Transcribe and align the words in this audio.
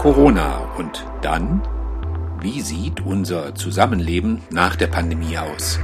Corona 0.00 0.60
und 0.78 1.04
dann? 1.20 1.60
Wie 2.40 2.62
sieht 2.62 3.04
unser 3.04 3.54
Zusammenleben 3.54 4.40
nach 4.50 4.74
der 4.74 4.86
Pandemie 4.86 5.36
aus? 5.36 5.78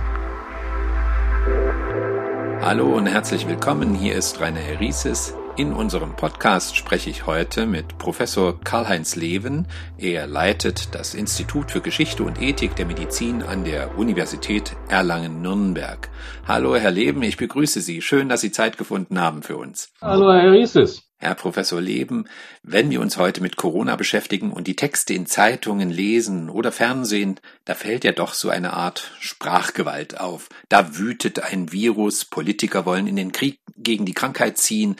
Hallo 2.62 2.96
und 2.96 3.08
herzlich 3.08 3.46
willkommen, 3.46 3.94
hier 3.94 4.14
ist 4.14 4.40
Rainer 4.40 4.60
Herises. 4.60 5.34
In 5.58 5.74
unserem 5.74 6.16
Podcast 6.16 6.76
spreche 6.76 7.10
ich 7.10 7.26
heute 7.26 7.66
mit 7.66 7.98
Professor 7.98 8.58
Karl-Heinz 8.58 9.16
Leven. 9.16 9.66
Er 9.98 10.26
leitet 10.26 10.94
das 10.94 11.12
Institut 11.12 11.70
für 11.70 11.82
Geschichte 11.82 12.22
und 12.22 12.40
Ethik 12.40 12.74
der 12.74 12.86
Medizin 12.86 13.42
an 13.42 13.64
der 13.64 13.98
Universität 13.98 14.74
Erlangen-Nürnberg. 14.88 16.08
Hallo, 16.48 16.74
Herr 16.74 16.90
Leven, 16.90 17.22
ich 17.22 17.36
begrüße 17.36 17.82
Sie. 17.82 18.00
Schön, 18.00 18.30
dass 18.30 18.40
Sie 18.40 18.50
Zeit 18.50 18.78
gefunden 18.78 19.20
haben 19.20 19.42
für 19.42 19.58
uns. 19.58 19.92
Hallo, 20.00 20.32
Herr 20.32 20.40
Herises. 20.40 21.05
Herr 21.18 21.34
Professor 21.34 21.80
Leben, 21.80 22.26
wenn 22.62 22.90
wir 22.90 23.00
uns 23.00 23.16
heute 23.16 23.40
mit 23.40 23.56
Corona 23.56 23.96
beschäftigen 23.96 24.52
und 24.52 24.66
die 24.66 24.76
Texte 24.76 25.14
in 25.14 25.24
Zeitungen 25.24 25.88
lesen 25.88 26.50
oder 26.50 26.72
Fernsehen, 26.72 27.40
da 27.64 27.74
fällt 27.74 28.04
ja 28.04 28.12
doch 28.12 28.34
so 28.34 28.50
eine 28.50 28.74
Art 28.74 29.12
Sprachgewalt 29.20 30.20
auf. 30.20 30.50
Da 30.68 30.98
wütet 30.98 31.40
ein 31.40 31.72
Virus, 31.72 32.26
Politiker 32.26 32.84
wollen 32.84 33.06
in 33.06 33.16
den 33.16 33.32
Krieg 33.32 33.60
gegen 33.78 34.04
die 34.04 34.12
Krankheit 34.12 34.58
ziehen, 34.58 34.96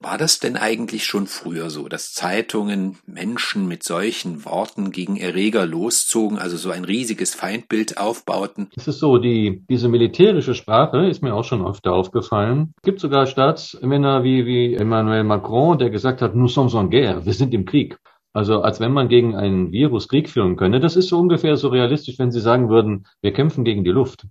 war 0.00 0.16
das 0.16 0.38
denn 0.38 0.56
eigentlich 0.56 1.04
schon 1.04 1.26
früher 1.26 1.70
so, 1.70 1.88
dass 1.88 2.12
Zeitungen 2.12 2.98
Menschen 3.06 3.66
mit 3.66 3.82
solchen 3.82 4.44
Worten 4.44 4.92
gegen 4.92 5.16
Erreger 5.16 5.66
loszogen, 5.66 6.38
also 6.38 6.56
so 6.56 6.70
ein 6.70 6.84
riesiges 6.84 7.34
Feindbild 7.34 7.98
aufbauten? 7.98 8.68
Es 8.76 8.86
ist 8.86 9.00
so, 9.00 9.18
die, 9.18 9.64
diese 9.68 9.88
militärische 9.88 10.54
Sprache 10.54 11.08
ist 11.08 11.22
mir 11.22 11.34
auch 11.34 11.44
schon 11.44 11.66
öfter 11.66 11.92
aufgefallen. 11.92 12.74
Es 12.76 12.82
gibt 12.82 13.00
sogar 13.00 13.26
Staatsmänner 13.26 14.22
wie, 14.22 14.46
wie 14.46 14.74
Emmanuel 14.74 15.24
Macron, 15.24 15.78
der 15.78 15.90
gesagt 15.90 16.22
hat, 16.22 16.34
nous 16.34 16.54
sommes 16.54 16.74
en 16.74 16.90
guerre, 16.90 17.26
wir 17.26 17.34
sind 17.34 17.52
im 17.52 17.64
Krieg. 17.64 17.98
Also 18.32 18.60
als 18.62 18.78
wenn 18.78 18.92
man 18.92 19.08
gegen 19.08 19.34
ein 19.34 19.72
Virus 19.72 20.06
Krieg 20.06 20.28
führen 20.28 20.56
könne. 20.56 20.78
Das 20.78 20.94
ist 20.94 21.08
so 21.08 21.18
ungefähr 21.18 21.56
so 21.56 21.68
realistisch, 21.68 22.18
wenn 22.20 22.30
Sie 22.30 22.40
sagen 22.40 22.68
würden, 22.68 23.06
wir 23.20 23.32
kämpfen 23.32 23.64
gegen 23.64 23.82
die 23.82 23.90
Luft. 23.90 24.26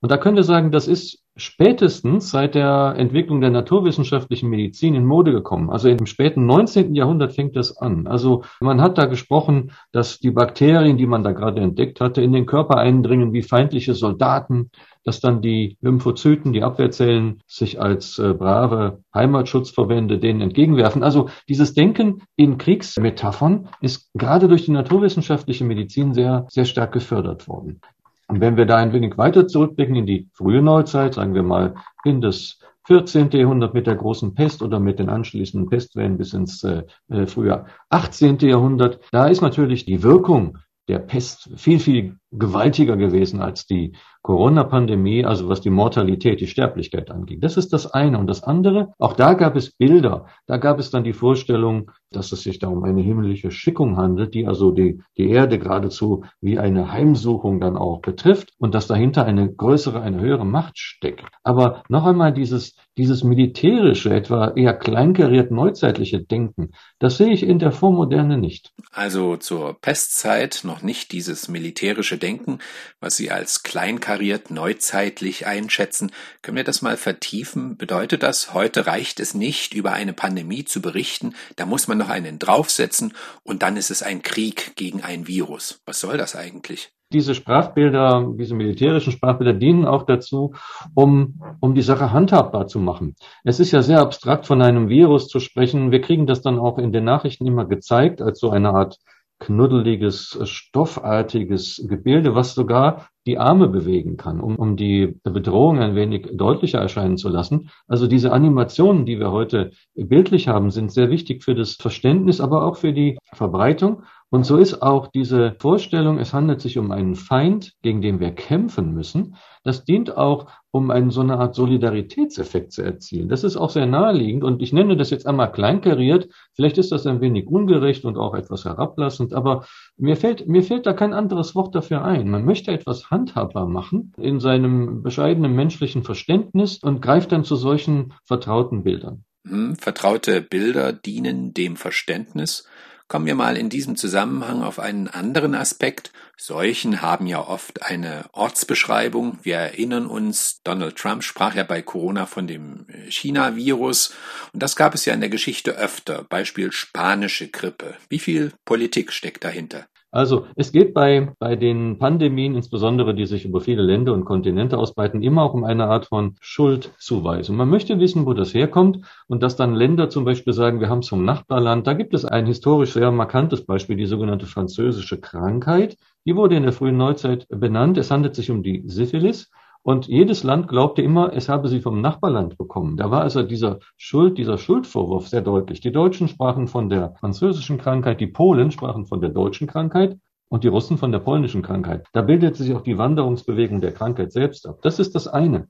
Und 0.00 0.12
da 0.12 0.16
könnte 0.16 0.42
sagen, 0.42 0.70
das 0.70 0.86
ist 0.86 1.22
spätestens 1.38 2.30
seit 2.30 2.54
der 2.54 2.94
Entwicklung 2.96 3.40
der 3.40 3.50
naturwissenschaftlichen 3.50 4.48
Medizin 4.48 4.94
in 4.94 5.04
Mode 5.04 5.32
gekommen. 5.32 5.70
Also 5.70 5.88
im 5.88 6.06
späten 6.06 6.46
19. 6.46 6.94
Jahrhundert 6.94 7.32
fängt 7.32 7.56
das 7.56 7.76
an. 7.76 8.06
Also 8.06 8.42
man 8.60 8.80
hat 8.80 8.98
da 8.98 9.06
gesprochen, 9.06 9.72
dass 9.92 10.18
die 10.18 10.32
Bakterien, 10.32 10.96
die 10.96 11.06
man 11.06 11.22
da 11.22 11.32
gerade 11.32 11.60
entdeckt 11.60 12.00
hatte, 12.00 12.22
in 12.22 12.32
den 12.32 12.46
Körper 12.46 12.78
eindringen 12.78 13.32
wie 13.32 13.42
feindliche 13.42 13.94
Soldaten, 13.94 14.70
dass 15.04 15.20
dann 15.20 15.40
die 15.40 15.78
Lymphozyten, 15.80 16.52
die 16.52 16.62
Abwehrzellen 16.62 17.40
sich 17.46 17.80
als 17.80 18.18
äh, 18.18 18.34
brave 18.34 19.02
Heimatschutzverbände 19.14 20.18
denen 20.18 20.42
entgegenwerfen. 20.42 21.02
Also 21.02 21.30
dieses 21.48 21.72
Denken 21.72 22.22
in 22.36 22.58
Kriegsmetaphern 22.58 23.68
ist 23.80 24.10
gerade 24.14 24.48
durch 24.48 24.64
die 24.66 24.72
naturwissenschaftliche 24.72 25.64
Medizin 25.64 26.14
sehr, 26.14 26.46
sehr 26.50 26.66
stark 26.66 26.92
gefördert 26.92 27.48
worden. 27.48 27.80
Und 28.28 28.40
wenn 28.40 28.56
wir 28.56 28.66
da 28.66 28.76
ein 28.76 28.92
wenig 28.92 29.16
weiter 29.16 29.48
zurückblicken 29.48 29.96
in 29.96 30.06
die 30.06 30.28
frühe 30.32 30.62
Neuzeit, 30.62 31.14
sagen 31.14 31.34
wir 31.34 31.42
mal 31.42 31.74
in 32.04 32.20
das 32.20 32.58
14. 32.84 33.30
Jahrhundert 33.30 33.74
mit 33.74 33.86
der 33.86 33.96
großen 33.96 34.34
Pest 34.34 34.62
oder 34.62 34.80
mit 34.80 34.98
den 34.98 35.08
anschließenden 35.08 35.68
Pestwellen 35.68 36.16
bis 36.18 36.32
ins 36.32 36.62
äh, 36.64 36.84
äh 37.08 37.26
frühe 37.26 37.64
18. 37.90 38.38
Jahrhundert, 38.38 39.00
da 39.12 39.26
ist 39.26 39.40
natürlich 39.40 39.84
die 39.84 40.02
Wirkung 40.02 40.58
der 40.88 40.98
Pest 40.98 41.50
viel, 41.56 41.80
viel 41.80 42.16
gewaltiger 42.30 42.96
gewesen 42.96 43.40
als 43.40 43.66
die 43.66 43.92
Corona-Pandemie, 44.22 45.24
also 45.24 45.48
was 45.48 45.60
die 45.60 45.70
Mortalität, 45.70 46.40
die 46.40 46.46
Sterblichkeit 46.46 47.10
angeht. 47.10 47.42
Das 47.42 47.56
ist 47.56 47.72
das 47.72 47.86
eine. 47.86 48.18
Und 48.18 48.26
das 48.26 48.42
andere, 48.42 48.92
auch 48.98 49.14
da 49.14 49.32
gab 49.32 49.56
es 49.56 49.70
Bilder. 49.70 50.26
Da 50.46 50.58
gab 50.58 50.78
es 50.78 50.90
dann 50.90 51.04
die 51.04 51.12
Vorstellung, 51.14 51.90
dass 52.10 52.32
es 52.32 52.42
sich 52.42 52.58
da 52.58 52.68
um 52.68 52.84
eine 52.84 53.00
himmlische 53.00 53.50
Schickung 53.50 53.96
handelt, 53.96 54.34
die 54.34 54.46
also 54.46 54.70
die, 54.70 55.00
die 55.16 55.30
Erde 55.30 55.58
geradezu 55.58 56.24
wie 56.40 56.58
eine 56.58 56.92
Heimsuchung 56.92 57.60
dann 57.60 57.76
auch 57.76 58.00
betrifft 58.00 58.52
und 58.58 58.74
dass 58.74 58.86
dahinter 58.86 59.24
eine 59.24 59.50
größere, 59.50 60.00
eine 60.00 60.20
höhere 60.20 60.46
Macht 60.46 60.78
steckt. 60.78 61.24
Aber 61.42 61.82
noch 61.88 62.04
einmal 62.04 62.32
dieses, 62.32 62.76
dieses 62.98 63.24
militärische, 63.24 64.12
etwa 64.12 64.48
eher 64.48 64.74
kleinkariert 64.74 65.50
neuzeitliche 65.50 66.22
Denken, 66.22 66.72
das 66.98 67.16
sehe 67.16 67.32
ich 67.32 67.42
in 67.42 67.58
der 67.58 67.72
Vormoderne 67.72 68.36
nicht. 68.36 68.72
Also 68.92 69.36
zur 69.36 69.78
Pestzeit 69.80 70.62
noch 70.64 70.82
nicht 70.82 71.12
dieses 71.12 71.48
militärische 71.48 72.17
Denken, 72.18 72.58
was 73.00 73.16
Sie 73.16 73.30
als 73.30 73.62
kleinkariert 73.62 74.50
neuzeitlich 74.50 75.46
einschätzen. 75.46 76.12
Können 76.42 76.56
wir 76.56 76.64
das 76.64 76.82
mal 76.82 76.96
vertiefen? 76.96 77.76
Bedeutet 77.76 78.22
das, 78.22 78.54
heute 78.54 78.86
reicht 78.86 79.20
es 79.20 79.34
nicht, 79.34 79.74
über 79.74 79.92
eine 79.92 80.12
Pandemie 80.12 80.64
zu 80.64 80.82
berichten, 80.82 81.34
da 81.56 81.66
muss 81.66 81.88
man 81.88 81.98
noch 81.98 82.08
einen 82.08 82.38
draufsetzen 82.38 83.14
und 83.42 83.62
dann 83.62 83.76
ist 83.76 83.90
es 83.90 84.02
ein 84.02 84.22
Krieg 84.22 84.72
gegen 84.76 85.02
ein 85.02 85.26
Virus. 85.26 85.80
Was 85.86 86.00
soll 86.00 86.18
das 86.18 86.36
eigentlich? 86.36 86.90
Diese 87.10 87.34
Sprachbilder, 87.34 88.34
diese 88.38 88.54
militärischen 88.54 89.12
Sprachbilder 89.12 89.54
dienen 89.54 89.86
auch 89.86 90.02
dazu, 90.02 90.52
um, 90.94 91.40
um 91.58 91.74
die 91.74 91.80
Sache 91.80 92.12
handhabbar 92.12 92.66
zu 92.66 92.80
machen. 92.80 93.16
Es 93.44 93.60
ist 93.60 93.70
ja 93.70 93.80
sehr 93.80 94.00
abstrakt 94.00 94.46
von 94.46 94.60
einem 94.60 94.90
Virus 94.90 95.26
zu 95.28 95.40
sprechen. 95.40 95.90
Wir 95.90 96.02
kriegen 96.02 96.26
das 96.26 96.42
dann 96.42 96.58
auch 96.58 96.76
in 96.76 96.92
den 96.92 97.04
Nachrichten 97.04 97.46
immer 97.46 97.64
gezeigt 97.64 98.20
als 98.20 98.38
so 98.38 98.50
eine 98.50 98.74
Art 98.74 98.98
knuddeliges, 99.40 100.36
stoffartiges 100.44 101.84
Gebilde, 101.88 102.34
was 102.34 102.54
sogar 102.54 103.08
die 103.28 103.38
Arme 103.38 103.68
bewegen 103.68 104.16
kann, 104.16 104.40
um, 104.40 104.56
um 104.56 104.76
die 104.76 105.20
Bedrohung 105.22 105.78
ein 105.78 105.94
wenig 105.94 106.30
deutlicher 106.32 106.78
erscheinen 106.78 107.18
zu 107.18 107.28
lassen. 107.28 107.68
Also 107.86 108.06
diese 108.06 108.32
Animationen, 108.32 109.04
die 109.04 109.20
wir 109.20 109.30
heute 109.30 109.72
bildlich 109.94 110.48
haben, 110.48 110.70
sind 110.70 110.90
sehr 110.90 111.10
wichtig 111.10 111.44
für 111.44 111.54
das 111.54 111.74
Verständnis, 111.74 112.40
aber 112.40 112.64
auch 112.64 112.76
für 112.76 112.94
die 112.94 113.18
Verbreitung. 113.34 114.02
Und 114.30 114.44
so 114.44 114.56
ist 114.56 114.82
auch 114.82 115.06
diese 115.08 115.56
Vorstellung, 115.58 116.18
es 116.18 116.34
handelt 116.34 116.60
sich 116.60 116.78
um 116.78 116.90
einen 116.90 117.16
Feind, 117.16 117.74
gegen 117.82 118.02
den 118.02 118.20
wir 118.20 118.30
kämpfen 118.30 118.92
müssen, 118.92 119.36
das 119.64 119.84
dient 119.84 120.16
auch, 120.16 120.46
um 120.70 120.90
einen 120.90 121.10
so 121.10 121.22
eine 121.22 121.38
Art 121.38 121.54
Solidaritätseffekt 121.54 122.72
zu 122.72 122.82
erzielen. 122.82 123.28
Das 123.28 123.42
ist 123.42 123.56
auch 123.56 123.70
sehr 123.70 123.86
naheliegend 123.86 124.44
und 124.44 124.62
ich 124.62 124.72
nenne 124.72 124.96
das 124.96 125.10
jetzt 125.10 125.26
einmal 125.26 125.50
kleinkariert. 125.50 126.28
Vielleicht 126.54 126.76
ist 126.76 126.92
das 126.92 127.06
ein 127.06 127.22
wenig 127.22 127.46
ungerecht 127.46 128.04
und 128.04 128.18
auch 128.18 128.34
etwas 128.34 128.66
herablassend, 128.66 129.32
aber 129.32 129.64
mir 129.96 130.16
fällt, 130.16 130.46
mir 130.46 130.62
fällt 130.62 130.84
da 130.84 130.92
kein 130.92 131.14
anderes 131.14 131.54
Wort 131.54 131.74
dafür 131.74 132.04
ein. 132.04 132.30
Man 132.30 132.44
möchte 132.44 132.70
etwas 132.70 133.10
handhabbar 133.18 133.66
machen 133.66 134.12
in 134.16 134.40
seinem 134.40 135.02
bescheidenen 135.02 135.54
menschlichen 135.54 136.02
Verständnis 136.02 136.78
und 136.78 137.02
greift 137.02 137.32
dann 137.32 137.44
zu 137.44 137.56
solchen 137.56 138.14
vertrauten 138.24 138.82
Bildern. 138.82 139.24
Hm, 139.46 139.76
vertraute 139.76 140.40
Bilder 140.40 140.92
dienen 140.92 141.54
dem 141.54 141.76
Verständnis 141.76 142.68
Kommen 143.08 143.24
wir 143.24 143.34
mal 143.34 143.56
in 143.56 143.70
diesem 143.70 143.96
Zusammenhang 143.96 144.62
auf 144.62 144.78
einen 144.78 145.08
anderen 145.08 145.54
Aspekt. 145.54 146.12
Seuchen 146.36 147.00
haben 147.00 147.26
ja 147.26 147.40
oft 147.40 147.82
eine 147.82 148.26
Ortsbeschreibung. 148.32 149.38
Wir 149.42 149.56
erinnern 149.56 150.04
uns, 150.06 150.60
Donald 150.62 150.96
Trump 150.96 151.24
sprach 151.24 151.54
ja 151.54 151.62
bei 151.62 151.80
Corona 151.80 152.26
von 152.26 152.46
dem 152.46 152.86
China-Virus. 153.08 154.14
Und 154.52 154.62
das 154.62 154.76
gab 154.76 154.94
es 154.94 155.06
ja 155.06 155.14
in 155.14 155.20
der 155.20 155.30
Geschichte 155.30 155.70
öfter. 155.70 156.26
Beispiel 156.28 156.70
spanische 156.70 157.48
Grippe. 157.48 157.96
Wie 158.10 158.18
viel 158.18 158.52
Politik 158.66 159.10
steckt 159.10 159.42
dahinter? 159.42 159.86
Also 160.10 160.46
es 160.56 160.72
geht 160.72 160.94
bei, 160.94 161.32
bei 161.38 161.54
den 161.54 161.98
Pandemien, 161.98 162.54
insbesondere 162.54 163.14
die 163.14 163.26
sich 163.26 163.44
über 163.44 163.60
viele 163.60 163.82
Länder 163.82 164.14
und 164.14 164.24
Kontinente 164.24 164.78
ausbreiten, 164.78 165.22
immer 165.22 165.42
auch 165.42 165.52
um 165.52 165.64
eine 165.64 165.86
Art 165.86 166.06
von 166.06 166.36
Schuldzuweisung. 166.40 167.56
Man 167.56 167.68
möchte 167.68 168.00
wissen, 168.00 168.24
wo 168.24 168.32
das 168.32 168.54
herkommt 168.54 169.04
und 169.26 169.42
dass 169.42 169.56
dann 169.56 169.74
Länder 169.74 170.08
zum 170.08 170.24
Beispiel 170.24 170.54
sagen, 170.54 170.80
wir 170.80 170.88
haben 170.88 171.00
es 171.00 171.08
vom 171.10 171.26
Nachbarland. 171.26 171.86
Da 171.86 171.92
gibt 171.92 172.14
es 172.14 172.24
ein 172.24 172.46
historisch 172.46 172.92
sehr 172.92 173.10
markantes 173.12 173.66
Beispiel, 173.66 173.96
die 173.96 174.06
sogenannte 174.06 174.46
französische 174.46 175.20
Krankheit. 175.20 175.98
Die 176.24 176.34
wurde 176.34 176.56
in 176.56 176.62
der 176.62 176.72
frühen 176.72 176.96
Neuzeit 176.96 177.46
benannt. 177.50 177.98
Es 177.98 178.10
handelt 178.10 178.34
sich 178.34 178.50
um 178.50 178.62
die 178.62 178.84
Syphilis. 178.86 179.50
Und 179.82 180.06
jedes 180.06 180.42
Land 180.42 180.68
glaubte 180.68 181.02
immer, 181.02 181.32
es 181.32 181.48
habe 181.48 181.68
sie 181.68 181.80
vom 181.80 182.00
Nachbarland 182.00 182.58
bekommen. 182.58 182.96
Da 182.96 183.10
war 183.10 183.22
also 183.22 183.42
dieser 183.42 183.78
Schuld, 183.96 184.36
dieser 184.36 184.58
Schuldvorwurf 184.58 185.28
sehr 185.28 185.40
deutlich. 185.40 185.80
Die 185.80 185.92
Deutschen 185.92 186.28
sprachen 186.28 186.68
von 186.68 186.88
der 186.88 187.14
französischen 187.20 187.78
Krankheit, 187.78 188.20
die 188.20 188.26
Polen 188.26 188.70
sprachen 188.70 189.06
von 189.06 189.20
der 189.20 189.30
deutschen 189.30 189.66
Krankheit 189.66 190.18
und 190.48 190.64
die 190.64 190.68
Russen 190.68 190.98
von 190.98 191.12
der 191.12 191.20
polnischen 191.20 191.62
Krankheit. 191.62 192.06
Da 192.12 192.22
bildet 192.22 192.56
sich 192.56 192.74
auch 192.74 192.82
die 192.82 192.98
Wanderungsbewegung 192.98 193.80
der 193.80 193.92
Krankheit 193.92 194.32
selbst 194.32 194.66
ab. 194.66 194.80
Das 194.82 194.98
ist 194.98 195.14
das 195.14 195.28
eine. 195.28 195.68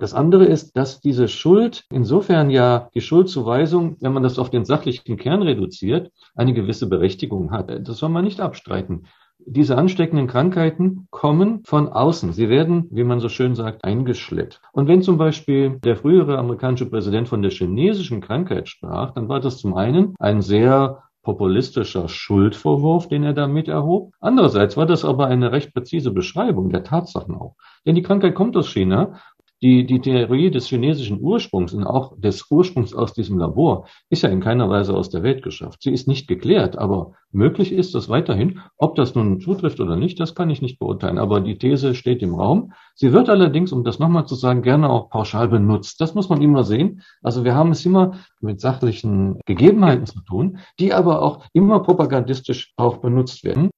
Das 0.00 0.14
andere 0.14 0.46
ist, 0.46 0.74
dass 0.74 1.00
diese 1.00 1.28
Schuld, 1.28 1.84
insofern 1.90 2.48
ja 2.48 2.88
die 2.94 3.02
Schuldzuweisung, 3.02 3.96
wenn 4.00 4.14
man 4.14 4.22
das 4.22 4.38
auf 4.38 4.48
den 4.48 4.64
sachlichen 4.64 5.18
Kern 5.18 5.42
reduziert, 5.42 6.10
eine 6.34 6.54
gewisse 6.54 6.88
Berechtigung 6.88 7.50
hat. 7.50 7.70
Das 7.86 7.98
soll 7.98 8.08
man 8.08 8.24
nicht 8.24 8.40
abstreiten 8.40 9.06
diese 9.46 9.76
ansteckenden 9.76 10.26
Krankheiten 10.26 11.06
kommen 11.10 11.62
von 11.64 11.88
außen. 11.88 12.32
Sie 12.32 12.48
werden, 12.48 12.86
wie 12.90 13.04
man 13.04 13.20
so 13.20 13.28
schön 13.28 13.54
sagt, 13.54 13.84
eingeschleppt. 13.84 14.60
Und 14.72 14.88
wenn 14.88 15.02
zum 15.02 15.18
Beispiel 15.18 15.78
der 15.80 15.96
frühere 15.96 16.38
amerikanische 16.38 16.88
Präsident 16.88 17.28
von 17.28 17.42
der 17.42 17.50
chinesischen 17.50 18.20
Krankheit 18.20 18.68
sprach, 18.68 19.12
dann 19.12 19.28
war 19.28 19.40
das 19.40 19.58
zum 19.58 19.74
einen 19.74 20.14
ein 20.18 20.42
sehr 20.42 21.02
populistischer 21.22 22.08
Schuldvorwurf, 22.08 23.08
den 23.08 23.22
er 23.22 23.32
damit 23.32 23.68
erhob. 23.68 24.12
Andererseits 24.20 24.76
war 24.76 24.86
das 24.86 25.04
aber 25.04 25.26
eine 25.26 25.52
recht 25.52 25.72
präzise 25.72 26.10
Beschreibung 26.10 26.70
der 26.70 26.82
Tatsachen 26.82 27.36
auch. 27.36 27.54
Denn 27.86 27.94
die 27.94 28.02
Krankheit 28.02 28.34
kommt 28.34 28.56
aus 28.56 28.68
China 28.68 29.20
die, 29.62 29.86
die 29.86 30.00
Theorie 30.00 30.50
des 30.50 30.66
chinesischen 30.66 31.20
Ursprungs 31.20 31.72
und 31.72 31.84
auch 31.84 32.18
des 32.18 32.44
Ursprungs 32.50 32.94
aus 32.94 33.14
diesem 33.14 33.38
Labor 33.38 33.86
ist 34.10 34.22
ja 34.22 34.28
in 34.28 34.40
keiner 34.40 34.68
Weise 34.68 34.94
aus 34.94 35.08
der 35.08 35.22
Welt 35.22 35.42
geschafft. 35.42 35.82
Sie 35.82 35.92
ist 35.92 36.08
nicht 36.08 36.26
geklärt, 36.26 36.76
aber 36.76 37.12
möglich 37.30 37.72
ist 37.72 37.94
das 37.94 38.08
weiterhin. 38.08 38.60
Ob 38.76 38.96
das 38.96 39.14
nun 39.14 39.40
zutrifft 39.40 39.78
oder 39.78 39.94
nicht, 39.96 40.18
das 40.18 40.34
kann 40.34 40.50
ich 40.50 40.62
nicht 40.62 40.80
beurteilen. 40.80 41.18
Aber 41.18 41.40
die 41.40 41.58
These 41.58 41.94
steht 41.94 42.22
im 42.22 42.34
Raum. 42.34 42.72
Sie 42.96 43.12
wird 43.12 43.28
allerdings, 43.28 43.72
um 43.72 43.84
das 43.84 44.00
nochmal 44.00 44.26
zu 44.26 44.34
sagen, 44.34 44.62
gerne 44.62 44.90
auch 44.90 45.10
pauschal 45.10 45.46
benutzt. 45.46 46.00
Das 46.00 46.14
muss 46.14 46.28
man 46.28 46.42
immer 46.42 46.64
sehen. 46.64 47.02
Also 47.22 47.44
wir 47.44 47.54
haben 47.54 47.70
es 47.70 47.86
immer 47.86 48.14
mit 48.40 48.60
sachlichen 48.60 49.38
Gegebenheiten 49.46 50.06
zu 50.06 50.20
tun, 50.22 50.58
die 50.80 50.92
aber 50.92 51.22
auch 51.22 51.44
immer 51.52 51.80
propagandistisch 51.80 52.72
auch 52.76 52.96
benutzt 52.98 53.44
werden. 53.44 53.70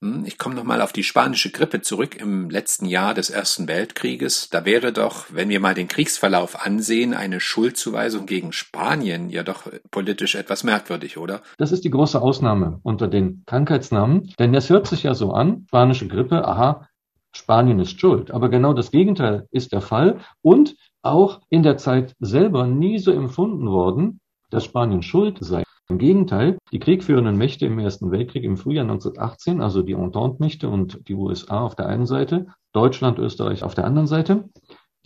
Hm, 0.00 0.24
ich 0.24 0.38
komme 0.38 0.54
nochmal 0.54 0.80
auf 0.80 0.92
die 0.92 1.02
spanische 1.02 1.50
Grippe 1.50 1.80
zurück 1.80 2.14
im 2.14 2.50
letzten 2.50 2.86
Jahr 2.86 3.14
des 3.14 3.30
Ersten 3.30 3.66
Weltkrieges. 3.66 4.48
Da 4.48 4.64
wäre 4.64 4.92
doch, 4.92 5.26
wenn 5.30 5.48
wir 5.48 5.58
mal 5.58 5.74
den 5.74 5.88
Kriegsverlauf 5.88 6.64
ansehen, 6.64 7.14
eine 7.14 7.40
Schuldzuweisung 7.40 8.26
gegen 8.26 8.52
Spanien 8.52 9.28
ja 9.28 9.42
doch 9.42 9.68
politisch 9.90 10.36
etwas 10.36 10.62
merkwürdig, 10.62 11.18
oder? 11.18 11.42
Das 11.56 11.72
ist 11.72 11.84
die 11.84 11.90
große 11.90 12.20
Ausnahme 12.22 12.78
unter 12.84 13.08
den 13.08 13.42
Krankheitsnamen, 13.46 14.32
denn 14.38 14.54
es 14.54 14.70
hört 14.70 14.86
sich 14.86 15.02
ja 15.02 15.14
so 15.14 15.32
an, 15.32 15.66
spanische 15.68 16.06
Grippe, 16.06 16.46
aha, 16.46 16.88
Spanien 17.32 17.80
ist 17.80 18.00
schuld. 18.00 18.30
Aber 18.30 18.48
genau 18.50 18.74
das 18.74 18.92
Gegenteil 18.92 19.48
ist 19.50 19.72
der 19.72 19.80
Fall 19.80 20.20
und 20.42 20.76
auch 21.02 21.40
in 21.50 21.62
der 21.64 21.76
Zeit 21.76 22.14
selber 22.20 22.66
nie 22.66 22.98
so 22.98 23.10
empfunden 23.10 23.66
worden, 23.66 24.20
dass 24.50 24.64
Spanien 24.64 25.02
schuld 25.02 25.38
sei. 25.40 25.64
Im 25.90 25.96
Gegenteil, 25.96 26.58
die 26.70 26.80
kriegführenden 26.80 27.38
Mächte 27.38 27.64
im 27.64 27.78
Ersten 27.78 28.10
Weltkrieg 28.10 28.44
im 28.44 28.58
Frühjahr 28.58 28.84
1918, 28.84 29.62
also 29.62 29.80
die 29.82 29.94
Entente-Mächte 29.94 30.68
und 30.68 31.08
die 31.08 31.14
USA 31.14 31.62
auf 31.62 31.76
der 31.76 31.86
einen 31.86 32.04
Seite, 32.04 32.48
Deutschland, 32.72 33.18
Österreich 33.18 33.62
auf 33.62 33.74
der 33.74 33.86
anderen 33.86 34.06
Seite, 34.06 34.50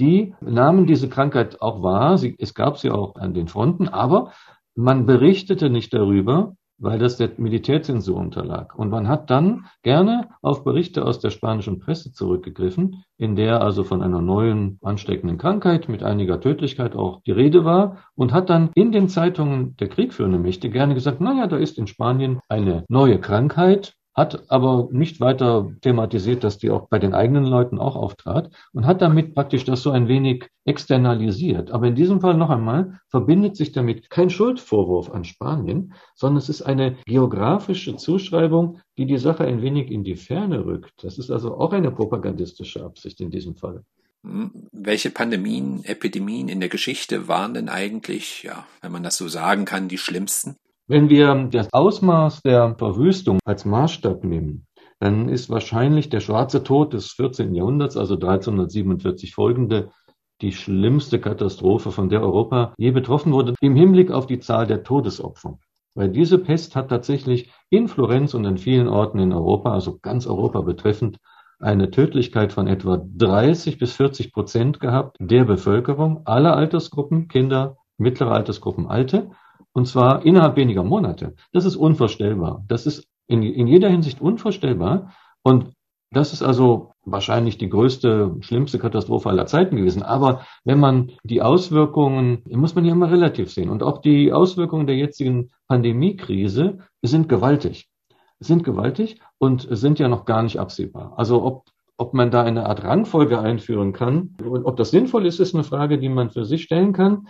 die 0.01 0.35
nahmen 0.41 0.87
diese 0.87 1.09
Krankheit 1.09 1.63
auch 1.63 1.85
wahr. 1.85 2.19
Sie, 2.19 2.35
es 2.37 2.53
gab 2.55 2.79
sie 2.79 2.91
auch 2.91 3.15
an 3.15 3.33
den 3.33 3.47
Fronten, 3.47 3.87
aber 3.87 4.33
man 4.75 5.07
berichtete 5.07 5.71
nicht 5.71 5.95
darüber, 5.95 6.57
weil 6.83 6.99
das 6.99 7.17
der 7.17 7.31
Militärzensur 7.37 8.17
unterlag. 8.17 8.75
Und 8.77 8.91
man 8.91 9.09
hat 9.09 9.31
dann 9.31 9.67
gerne 9.83 10.29
auf 10.43 10.65
Berichte 10.65 11.05
aus 11.05 11.21
der 11.21 11.31
spanischen 11.31 11.79
Presse 11.79 12.13
zurückgegriffen, 12.13 13.05
in 13.17 13.37
der 13.37 13.63
also 13.63 13.85
von 13.85 14.03
einer 14.03 14.21
neuen 14.21 14.79
ansteckenden 14.83 15.39
Krankheit 15.39 15.89
mit 15.89 16.03
einiger 16.03 16.41
Tödlichkeit 16.41 16.97
auch 16.97 17.23
die 17.23 17.31
Rede 17.31 17.65
war 17.65 17.99
und 18.17 18.33
hat 18.33 18.51
dann 18.51 18.71
in 18.75 18.91
den 18.91 19.09
Zeitungen 19.09 19.77
der 19.77 19.89
kriegführenden 19.89 20.43
Mächte 20.43 20.71
gerne 20.71 20.95
gesagt, 20.95 21.21
naja, 21.21 21.47
da 21.47 21.57
ist 21.57 21.79
in 21.79 21.87
Spanien 21.87 22.41
eine 22.49 22.85
neue 22.89 23.21
Krankheit, 23.21 23.95
hat 24.15 24.51
aber 24.51 24.89
nicht 24.93 25.21
weiter 25.21 25.73
thematisiert, 25.81 26.45
dass 26.45 26.59
die 26.59 26.71
auch 26.71 26.89
bei 26.89 26.99
den 26.99 27.15
eigenen 27.15 27.45
Leuten 27.45 27.79
auch 27.79 27.97
auftrat 27.97 28.51
und 28.73 28.87
hat 28.87 29.01
damit 29.01 29.35
praktisch 29.35 29.65
das 29.65 29.83
so 29.83 29.91
ein 29.91 30.09
wenig 30.09 30.49
externalisiert. 30.65 31.71
Aber 31.71 31.87
in 31.87 31.95
diesem 31.95 32.21
Fall 32.21 32.35
noch 32.35 32.51
einmal 32.51 33.01
verbindet 33.09 33.57
sich 33.57 33.73
damit 33.73 34.11
kein 34.11 34.31
Schuldvorwurf 34.31 35.11
an 35.11 35.25
Spanien, 35.25 35.95
sondern 36.15 36.39
es 36.39 36.49
ist 36.49 36.63
eine 36.63 36.97
geografische 37.07 37.97
Zuschreibung, 37.97 38.81
die 38.99 39.07
die 39.07 39.19
Sache 39.19 39.45
ein 39.45 39.63
wenig 39.63 39.91
in 39.91 40.05
die 40.05 40.17
Ferne 40.17 40.65
rückt. 40.65 40.93
Das 41.03 41.19
ist 41.19 41.31
also 41.31 41.57
auch 41.57 41.73
eine 41.73 41.91
propagandistische 41.91 42.85
Absicht 42.85 43.21
in 43.21 43.31
diesem 43.31 43.57
Fall. 43.57 43.83
Hm, 44.25 44.69
welche 44.73 45.11
Pandemien, 45.11 45.85
Epidemien 45.85 46.49
in 46.49 46.61
der 46.61 46.69
Geschichte 46.69 47.27
waren 47.29 47.55
denn 47.55 47.69
eigentlich, 47.69 48.43
ja, 48.45 48.67
wenn 48.81 48.93
man 48.93 49.03
das 49.03 49.17
so 49.17 49.27
sagen 49.29 49.65
kann, 49.65 49.89
die 49.89 49.99
schlimmsten? 49.99 50.57
Wenn 50.89 51.09
wir 51.09 51.49
das 51.51 51.73
Ausmaß 51.73 52.43
der 52.43 52.75
Verwüstung 52.77 53.39
als 53.45 53.65
Maßstab 53.65 54.25
nehmen, 54.25 54.67
dann 54.99 55.29
ist 55.29 55.49
wahrscheinlich 55.49 56.09
der 56.09 56.21
schwarze 56.21 56.65
Tod 56.65 56.93
des 56.93 57.13
14. 57.13 57.55
Jahrhunderts, 57.55 57.97
also 57.97 58.15
1347 58.15 59.35
folgende, 59.35 59.91
die 60.41 60.53
schlimmste 60.53 61.21
Katastrophe, 61.21 61.93
von 61.93 62.09
der 62.09 62.21
Europa 62.21 62.75
je 62.79 62.91
betroffen 62.91 63.33
wurde, 63.33 63.55
im 63.61 63.77
Hinblick 63.77 64.11
auf 64.11 64.27
die 64.27 64.41
Zahl 64.41 64.67
der 64.67 64.83
Todesopfer. 64.83 65.59
Weil 65.95 66.09
diese 66.11 66.39
Pest 66.39 66.75
hat 66.75 66.89
tatsächlich 66.89 67.53
in 67.71 67.87
Florenz 67.87 68.35
und 68.35 68.45
in 68.45 68.59
vielen 68.59 68.89
Orten 68.89 69.21
in 69.21 69.33
Europa, 69.33 69.73
also 69.73 69.99
ganz 70.01 70.27
Europa 70.27 70.63
betreffend, 70.63 71.19
eine 71.61 71.93
Tödlichkeit 71.93 72.53
von 72.53 72.67
etwa 72.67 73.01
30 73.17 73.79
bis 73.79 73.93
40 73.93 74.33
Prozent 74.33 74.81
gehabt 74.81 75.17
der 75.21 75.45
Bevölkerung, 75.45 76.23
aller 76.27 76.57
Altersgruppen, 76.57 77.29
Kinder, 77.29 77.77
mittlere 77.99 78.33
Altersgruppen, 78.33 78.89
Alte. 78.89 79.31
Und 79.73 79.87
zwar 79.87 80.25
innerhalb 80.25 80.57
weniger 80.57 80.85
Monate. 80.85 81.35
Das 81.53 81.65
ist 81.65 81.77
unvorstellbar. 81.77 82.65
Das 82.69 82.87
ist 82.87 83.09
in, 83.27 83.43
in 83.43 83.67
jeder 83.67 83.89
Hinsicht 83.89 84.21
unvorstellbar. 84.21 85.13
Und 85.43 85.73
das 86.13 86.35
ist 86.35 86.43
also 86.43 86.93
wahrscheinlich 87.05 87.57
die 87.57 87.71
größte, 87.71 88.37
schlimmste 88.41 88.79
Katastrophe 88.79 89.31
aller 89.31 89.47
Zeiten 89.47 89.77
gewesen. 89.77 90.03
Aber 90.03 90.43
wenn 90.65 90.79
man 90.79 91.13
die 91.25 91.41
Auswirkungen, 91.41 92.43
muss 92.51 92.75
man 92.75 92.85
ja 92.85 92.93
immer 92.93 93.11
relativ 93.11 93.51
sehen. 93.51 93.71
Und 93.71 93.83
auch 93.83 93.99
die 93.99 94.33
Auswirkungen 94.33 94.87
der 94.87 94.97
jetzigen 94.97 95.51
Pandemiekrise 95.69 96.79
sind 97.01 97.29
gewaltig. 97.29 97.89
Sind 98.41 98.63
gewaltig 98.63 99.21
und 99.39 99.67
sind 99.71 99.99
ja 99.99 100.09
noch 100.09 100.27
gar 100.27 100.43
nicht 100.43 100.59
absehbar. 100.59 101.15
Also 101.17 101.43
ob, 101.43 101.65
ob 101.97 102.13
man 102.13 102.31
da 102.31 102.43
eine 102.43 102.67
Art 102.67 102.85
Rangfolge 102.85 103.41
einführen 103.41 103.93
kann 103.93 104.37
und 104.45 104.65
ob 104.67 104.77
das 104.77 104.91
sinnvoll 104.91 105.27
ist, 105.27 105.41
ist 105.41 105.55
eine 105.55 105.65
Frage, 105.65 105.99
die 105.99 106.09
man 106.09 106.31
für 106.31 106.45
sich 106.45 106.65
stellen 106.65 106.93
kann. 106.93 107.29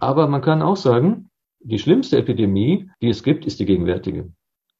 Aber 0.00 0.26
man 0.26 0.42
kann 0.42 0.62
auch 0.62 0.76
sagen, 0.76 1.30
die 1.60 1.78
schlimmste 1.78 2.18
Epidemie, 2.18 2.90
die 3.02 3.08
es 3.08 3.22
gibt, 3.22 3.44
ist 3.46 3.60
die 3.60 3.66
gegenwärtige. 3.66 4.32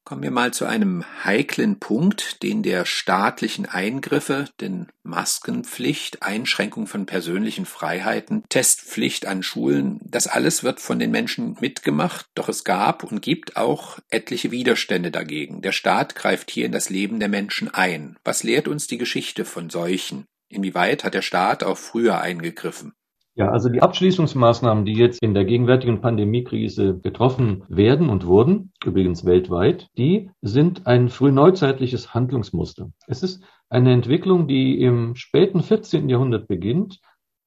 Kommen 0.07 0.23
wir 0.23 0.31
mal 0.31 0.55
zu 0.55 0.67
einem 0.67 1.05
heiklen 1.25 1.81
Punkt, 1.81 2.45
den 2.45 2.63
der 2.63 2.85
staatlichen 2.85 3.67
Eingriffe, 3.67 4.45
denn 4.61 4.87
Maskenpflicht, 5.03 6.23
Einschränkung 6.23 6.87
von 6.87 7.07
persönlichen 7.07 7.67
Freiheiten, 7.67 8.45
Testpflicht 8.49 9.27
an 9.27 9.43
Schulen, 9.43 9.99
das 10.05 10.29
alles 10.29 10.63
wird 10.63 10.79
von 10.79 11.01
den 11.01 11.11
Menschen 11.11 11.57
mitgemacht, 11.61 12.27
doch 12.37 12.49
es 12.49 12.63
gab 12.63 13.03
und 13.03 13.21
gibt 13.21 13.57
auch 13.57 13.99
etliche 14.09 14.53
Widerstände 14.53 15.11
dagegen. 15.11 15.61
Der 15.61 15.73
Staat 15.73 16.15
greift 16.15 16.53
hier 16.53 16.67
in 16.67 16.73
das 16.73 16.89
Leben 16.89 17.19
der 17.19 17.29
Menschen 17.29 17.75
ein. 17.75 18.17
Was 18.23 18.45
lehrt 18.45 18.69
uns 18.69 18.87
die 18.87 18.99
Geschichte 18.99 19.45
von 19.45 19.71
solchen? 19.71 20.27
Inwieweit 20.49 21.03
hat 21.03 21.15
der 21.15 21.23
Staat 21.23 21.65
auch 21.65 21.79
früher 21.79 22.21
eingegriffen? 22.21 22.93
Ja, 23.39 23.51
also 23.51 23.69
die 23.69 23.83
Abschließungsmaßnahmen, 23.83 24.87
die 24.87 24.95
jetzt 24.95 25.23
in 25.23 25.35
der 25.35 25.45
gegenwärtigen 25.45 26.01
Pandemiekrise 26.01 26.99
getroffen 26.99 27.65
werden 27.69 28.09
und 28.09 28.27
wurden, 28.27 28.73
übrigens 28.83 29.27
weltweit, 29.27 29.89
die 29.99 30.31
sind 30.41 30.87
ein 30.87 31.11
frühneuzeitliches 31.11 32.15
Handlungsmuster. 32.15 32.93
Es 33.07 33.23
ist 33.23 33.45
eine 33.69 33.93
Entwicklung, 33.93 34.49
die 34.49 34.81
im 34.81 35.17
späten 35.17 35.63
14. 35.63 36.09
Jahrhundert 36.09 36.49
beginnt, 36.49 37.01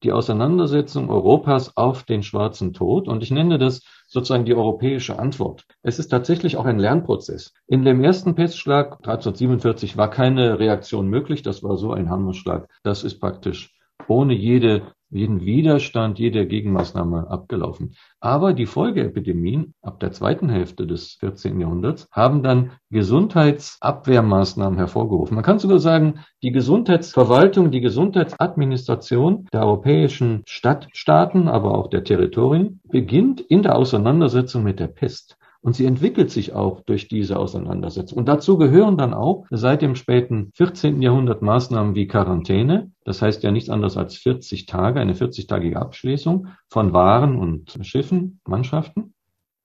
die 0.03 0.11
Auseinandersetzung 0.11 1.09
Europas 1.09 1.75
auf 1.75 2.03
den 2.03 2.21
schwarzen 2.21 2.71
Tod. 2.71 3.07
Und 3.07 3.23
ich 3.23 3.31
nenne 3.31 3.57
das 3.57 3.81
sozusagen 4.07 4.45
die 4.45 4.53
europäische 4.53 5.17
Antwort. 5.17 5.65
Es 5.81 5.97
ist 5.97 6.09
tatsächlich 6.09 6.55
auch 6.55 6.65
ein 6.65 6.77
Lernprozess. 6.77 7.51
In 7.65 7.83
dem 7.83 8.03
ersten 8.03 8.35
Pestschlag 8.35 8.97
1347 8.97 9.97
war 9.97 10.11
keine 10.11 10.59
Reaktion 10.59 11.07
möglich. 11.07 11.41
Das 11.41 11.63
war 11.63 11.77
so 11.77 11.93
ein 11.93 12.11
Hammerschlag. 12.11 12.69
Das 12.83 13.03
ist 13.03 13.19
praktisch 13.19 13.75
ohne 14.07 14.35
jede 14.35 14.83
jeden 15.09 15.41
Widerstand, 15.41 16.19
jede 16.19 16.45
Gegenmaßnahme 16.45 17.29
abgelaufen. 17.29 17.95
Aber 18.19 18.53
die 18.53 18.67
Folgeepidemien 18.67 19.73
ab 19.81 19.99
der 19.99 20.11
zweiten 20.11 20.49
Hälfte 20.49 20.85
des 20.85 21.13
14. 21.19 21.59
Jahrhunderts 21.59 22.07
haben 22.11 22.43
dann 22.43 22.71
Gesundheitsabwehrmaßnahmen 22.91 24.77
hervorgerufen. 24.77 25.35
Man 25.35 25.43
kann 25.43 25.59
sogar 25.59 25.79
sagen, 25.79 26.19
die 26.43 26.51
Gesundheitsverwaltung, 26.51 27.71
die 27.71 27.81
Gesundheitsadministration 27.81 29.47
der 29.51 29.63
europäischen 29.63 30.43
Stadtstaaten, 30.45 31.47
aber 31.47 31.77
auch 31.77 31.87
der 31.87 32.03
Territorien 32.03 32.81
beginnt 32.83 33.41
in 33.41 33.63
der 33.63 33.75
Auseinandersetzung 33.75 34.63
mit 34.63 34.79
der 34.79 34.87
Pest. 34.87 35.38
Und 35.61 35.75
sie 35.75 35.85
entwickelt 35.85 36.31
sich 36.31 36.53
auch 36.53 36.81
durch 36.81 37.09
diese 37.09 37.37
Auseinandersetzung. 37.37 38.17
Und 38.17 38.29
dazu 38.29 38.57
gehören 38.57 38.97
dann 38.97 39.13
auch 39.13 39.45
seit 39.49 39.81
dem 39.81 39.95
späten 39.95 40.51
14. 40.55 41.01
Jahrhundert 41.01 41.41
Maßnahmen 41.41 41.95
wie 41.95 42.07
Quarantäne. 42.07 42.91
Das 43.03 43.21
heißt 43.21 43.43
ja 43.43 43.51
nichts 43.51 43.69
anderes 43.69 43.97
als 43.97 44.15
40 44.15 44.67
Tage, 44.67 45.01
eine 45.01 45.13
40-tägige 45.13 45.75
Abschließung 45.75 46.47
von 46.69 46.93
Waren 46.93 47.35
und 47.37 47.77
Schiffen, 47.81 48.39
Mannschaften. 48.47 49.13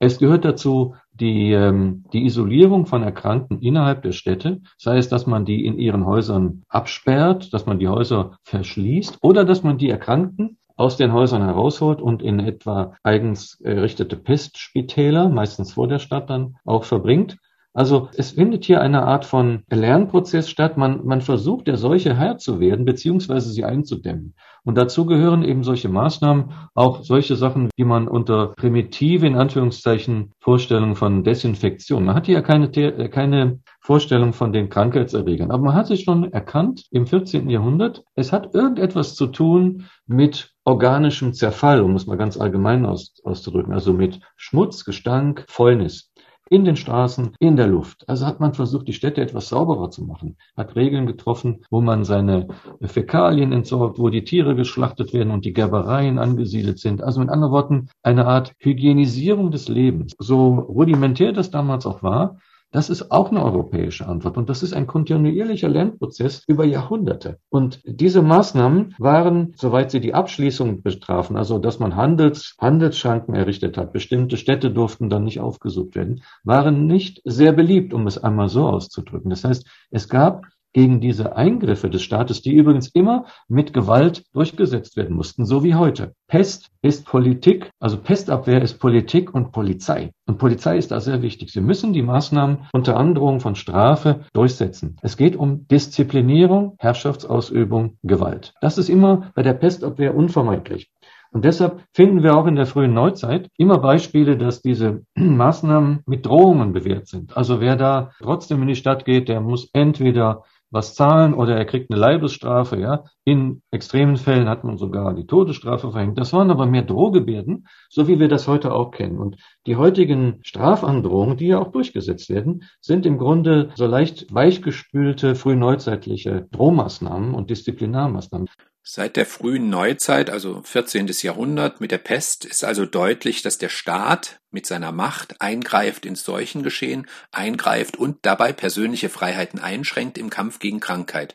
Es 0.00 0.18
gehört 0.18 0.44
dazu 0.44 0.96
die, 1.12 1.52
ähm, 1.52 2.04
die 2.12 2.24
Isolierung 2.24 2.86
von 2.86 3.02
Erkrankten 3.02 3.60
innerhalb 3.60 4.02
der 4.02 4.12
Städte, 4.12 4.60
sei 4.76 4.98
es, 4.98 5.08
dass 5.08 5.26
man 5.26 5.44
die 5.44 5.64
in 5.64 5.78
ihren 5.78 6.04
Häusern 6.04 6.64
absperrt, 6.68 7.54
dass 7.54 7.66
man 7.66 7.78
die 7.78 7.88
Häuser 7.88 8.36
verschließt 8.42 9.18
oder 9.22 9.44
dass 9.44 9.62
man 9.62 9.78
die 9.78 9.88
Erkrankten 9.88 10.58
aus 10.76 10.96
den 10.96 11.12
Häusern 11.12 11.42
herausholt 11.42 12.00
und 12.00 12.22
in 12.22 12.40
etwa 12.40 12.94
eigens 13.02 13.60
errichtete 13.60 14.16
Pestspitäler, 14.16 15.28
meistens 15.28 15.72
vor 15.74 15.88
der 15.88 15.98
Stadt 15.98 16.30
dann, 16.30 16.56
auch 16.64 16.84
verbringt. 16.84 17.36
Also 17.76 18.08
es 18.14 18.30
findet 18.30 18.64
hier 18.64 18.80
eine 18.80 19.02
Art 19.02 19.24
von 19.24 19.64
Lernprozess 19.68 20.48
statt. 20.48 20.76
Man, 20.76 21.04
man 21.04 21.20
versucht 21.20 21.66
der 21.66 21.76
Seuche 21.76 22.16
Herr 22.16 22.38
zu 22.38 22.60
werden, 22.60 22.84
beziehungsweise 22.84 23.50
sie 23.50 23.64
einzudämmen. 23.64 24.34
Und 24.62 24.78
dazu 24.78 25.06
gehören 25.06 25.42
eben 25.42 25.64
solche 25.64 25.88
Maßnahmen, 25.88 26.52
auch 26.74 27.02
solche 27.02 27.34
Sachen, 27.34 27.70
die 27.76 27.84
man 27.84 28.06
unter 28.06 28.54
primitive, 28.54 29.26
in 29.26 29.34
Anführungszeichen, 29.34 30.30
Vorstellungen 30.38 30.94
von 30.94 31.24
Desinfektion. 31.24 32.04
Man 32.04 32.14
hat 32.14 32.26
hier 32.26 32.42
keine, 32.42 32.70
keine 33.10 33.58
Vorstellung 33.80 34.32
von 34.32 34.52
den 34.52 34.68
Krankheitserregern. 34.68 35.50
Aber 35.50 35.64
man 35.64 35.74
hat 35.74 35.88
sich 35.88 36.04
schon 36.04 36.32
erkannt 36.32 36.84
im 36.92 37.08
14. 37.08 37.50
Jahrhundert, 37.50 38.04
es 38.14 38.32
hat 38.32 38.54
irgendetwas 38.54 39.16
zu 39.16 39.26
tun 39.26 39.86
mit 40.06 40.53
organischem 40.64 41.34
Zerfall, 41.34 41.80
um 41.82 41.94
es 41.94 42.06
mal 42.06 42.16
ganz 42.16 42.36
allgemein 42.36 42.86
aus, 42.86 43.14
auszudrücken, 43.24 43.72
also 43.72 43.92
mit 43.92 44.20
Schmutz, 44.36 44.84
Gestank, 44.84 45.44
Fäulnis 45.48 46.10
in 46.50 46.64
den 46.64 46.76
Straßen, 46.76 47.32
in 47.38 47.56
der 47.56 47.66
Luft. 47.66 48.08
Also 48.08 48.26
hat 48.26 48.38
man 48.40 48.54
versucht, 48.54 48.86
die 48.86 48.92
Städte 48.92 49.20
etwas 49.20 49.48
sauberer 49.48 49.90
zu 49.90 50.04
machen, 50.04 50.36
hat 50.56 50.76
Regeln 50.76 51.06
getroffen, 51.06 51.64
wo 51.70 51.80
man 51.80 52.04
seine 52.04 52.48
Fäkalien 52.82 53.52
entsorgt, 53.52 53.98
wo 53.98 54.10
die 54.10 54.24
Tiere 54.24 54.54
geschlachtet 54.54 55.14
werden 55.14 55.30
und 55.30 55.44
die 55.44 55.52
Gerbereien 55.52 56.18
angesiedelt 56.18 56.78
sind. 56.78 57.02
Also 57.02 57.20
mit 57.20 57.30
anderen 57.30 57.52
Worten, 57.52 57.88
eine 58.02 58.26
Art 58.26 58.52
Hygienisierung 58.58 59.50
des 59.50 59.68
Lebens. 59.68 60.14
So 60.18 60.54
rudimentär 60.54 61.32
das 61.32 61.50
damals 61.50 61.86
auch 61.86 62.02
war, 62.02 62.38
das 62.74 62.90
ist 62.90 63.12
auch 63.12 63.30
eine 63.30 63.44
europäische 63.44 64.08
Antwort 64.08 64.36
und 64.36 64.50
das 64.50 64.64
ist 64.64 64.74
ein 64.74 64.88
kontinuierlicher 64.88 65.68
Lernprozess 65.68 66.42
über 66.48 66.64
Jahrhunderte. 66.64 67.38
Und 67.48 67.80
diese 67.84 68.20
Maßnahmen 68.20 68.96
waren, 68.98 69.54
soweit 69.56 69.92
sie 69.92 70.00
die 70.00 70.12
Abschließung 70.12 70.82
betrafen, 70.82 71.36
also 71.36 71.60
dass 71.60 71.78
man 71.78 71.94
Handels, 71.94 72.56
Handelsschranken 72.58 73.32
errichtet 73.36 73.78
hat, 73.78 73.92
bestimmte 73.92 74.36
Städte 74.36 74.72
durften 74.72 75.08
dann 75.08 75.22
nicht 75.22 75.38
aufgesucht 75.38 75.94
werden, 75.94 76.24
waren 76.42 76.88
nicht 76.88 77.22
sehr 77.24 77.52
beliebt, 77.52 77.94
um 77.94 78.08
es 78.08 78.18
einmal 78.18 78.48
so 78.48 78.66
auszudrücken. 78.66 79.30
Das 79.30 79.44
heißt, 79.44 79.64
es 79.92 80.08
gab 80.08 80.42
gegen 80.74 81.00
diese 81.00 81.36
Eingriffe 81.36 81.88
des 81.88 82.02
Staates, 82.02 82.42
die 82.42 82.52
übrigens 82.52 82.88
immer 82.88 83.24
mit 83.48 83.72
Gewalt 83.72 84.24
durchgesetzt 84.34 84.96
werden 84.98 85.16
mussten, 85.16 85.46
so 85.46 85.64
wie 85.64 85.74
heute. 85.74 86.14
Pest 86.28 86.68
ist 86.82 87.06
Politik, 87.06 87.70
also 87.80 87.96
Pestabwehr 87.96 88.60
ist 88.60 88.78
Politik 88.78 89.32
und 89.32 89.52
Polizei. 89.52 90.10
Und 90.26 90.38
Polizei 90.38 90.76
ist 90.76 90.90
da 90.90 91.00
sehr 91.00 91.22
wichtig. 91.22 91.52
Sie 91.52 91.60
müssen 91.60 91.92
die 91.92 92.02
Maßnahmen 92.02 92.66
unter 92.72 92.96
Androhung 92.96 93.40
von 93.40 93.54
Strafe 93.54 94.24
durchsetzen. 94.32 94.96
Es 95.00 95.16
geht 95.16 95.36
um 95.36 95.66
Disziplinierung, 95.68 96.74
Herrschaftsausübung, 96.78 97.98
Gewalt. 98.02 98.52
Das 98.60 98.76
ist 98.76 98.88
immer 98.88 99.30
bei 99.34 99.42
der 99.42 99.54
Pestabwehr 99.54 100.14
unvermeidlich. 100.14 100.90
Und 101.34 101.44
deshalb 101.44 101.82
finden 101.92 102.22
wir 102.22 102.36
auch 102.36 102.46
in 102.46 102.54
der 102.54 102.64
frühen 102.64 102.94
Neuzeit 102.94 103.48
immer 103.56 103.78
Beispiele, 103.78 104.38
dass 104.38 104.62
diese 104.62 105.02
Maßnahmen 105.16 106.04
mit 106.06 106.24
Drohungen 106.26 106.72
bewährt 106.72 107.08
sind. 107.08 107.36
Also 107.36 107.60
wer 107.60 107.74
da 107.74 108.12
trotzdem 108.22 108.62
in 108.62 108.68
die 108.68 108.76
Stadt 108.76 109.04
geht, 109.04 109.28
der 109.28 109.40
muss 109.40 109.68
entweder 109.72 110.44
was 110.74 110.94
zahlen 110.94 111.34
oder 111.34 111.56
er 111.56 111.64
kriegt 111.64 111.90
eine 111.90 112.00
Leibesstrafe. 112.00 112.78
Ja, 112.78 113.04
in 113.24 113.62
extremen 113.70 114.16
Fällen 114.16 114.48
hat 114.48 114.64
man 114.64 114.76
sogar 114.76 115.14
die 115.14 115.26
Todesstrafe 115.26 115.92
verhängt. 115.92 116.18
Das 116.18 116.32
waren 116.32 116.50
aber 116.50 116.66
mehr 116.66 116.82
Drohgebärden, 116.82 117.68
so 117.88 118.08
wie 118.08 118.18
wir 118.18 118.28
das 118.28 118.48
heute 118.48 118.72
auch 118.72 118.90
kennen. 118.90 119.18
Und 119.18 119.36
die 119.66 119.76
heutigen 119.76 120.40
Strafandrohungen, 120.42 121.36
die 121.36 121.46
ja 121.46 121.60
auch 121.60 121.70
durchgesetzt 121.70 122.28
werden, 122.28 122.64
sind 122.80 123.06
im 123.06 123.18
Grunde 123.18 123.70
so 123.76 123.86
leicht 123.86 124.34
weichgespülte 124.34 125.36
frühneuzeitliche 125.36 126.48
Drohmaßnahmen 126.50 127.34
und 127.34 127.50
Disziplinarmaßnahmen. 127.50 128.48
Seit 128.86 129.16
der 129.16 129.24
frühen 129.24 129.70
Neuzeit, 129.70 130.28
also 130.28 130.60
14. 130.62 131.06
Jahrhundert 131.22 131.80
mit 131.80 131.90
der 131.90 131.96
Pest, 131.96 132.44
ist 132.44 132.64
also 132.64 132.84
deutlich, 132.84 133.40
dass 133.40 133.56
der 133.56 133.70
Staat 133.70 134.40
mit 134.50 134.66
seiner 134.66 134.92
Macht 134.92 135.40
eingreift 135.40 136.04
ins 136.04 136.22
Seuchengeschehen, 136.22 137.08
eingreift 137.32 137.96
und 137.96 138.18
dabei 138.26 138.52
persönliche 138.52 139.08
Freiheiten 139.08 139.58
einschränkt 139.58 140.18
im 140.18 140.28
Kampf 140.28 140.58
gegen 140.58 140.80
Krankheit. 140.80 141.34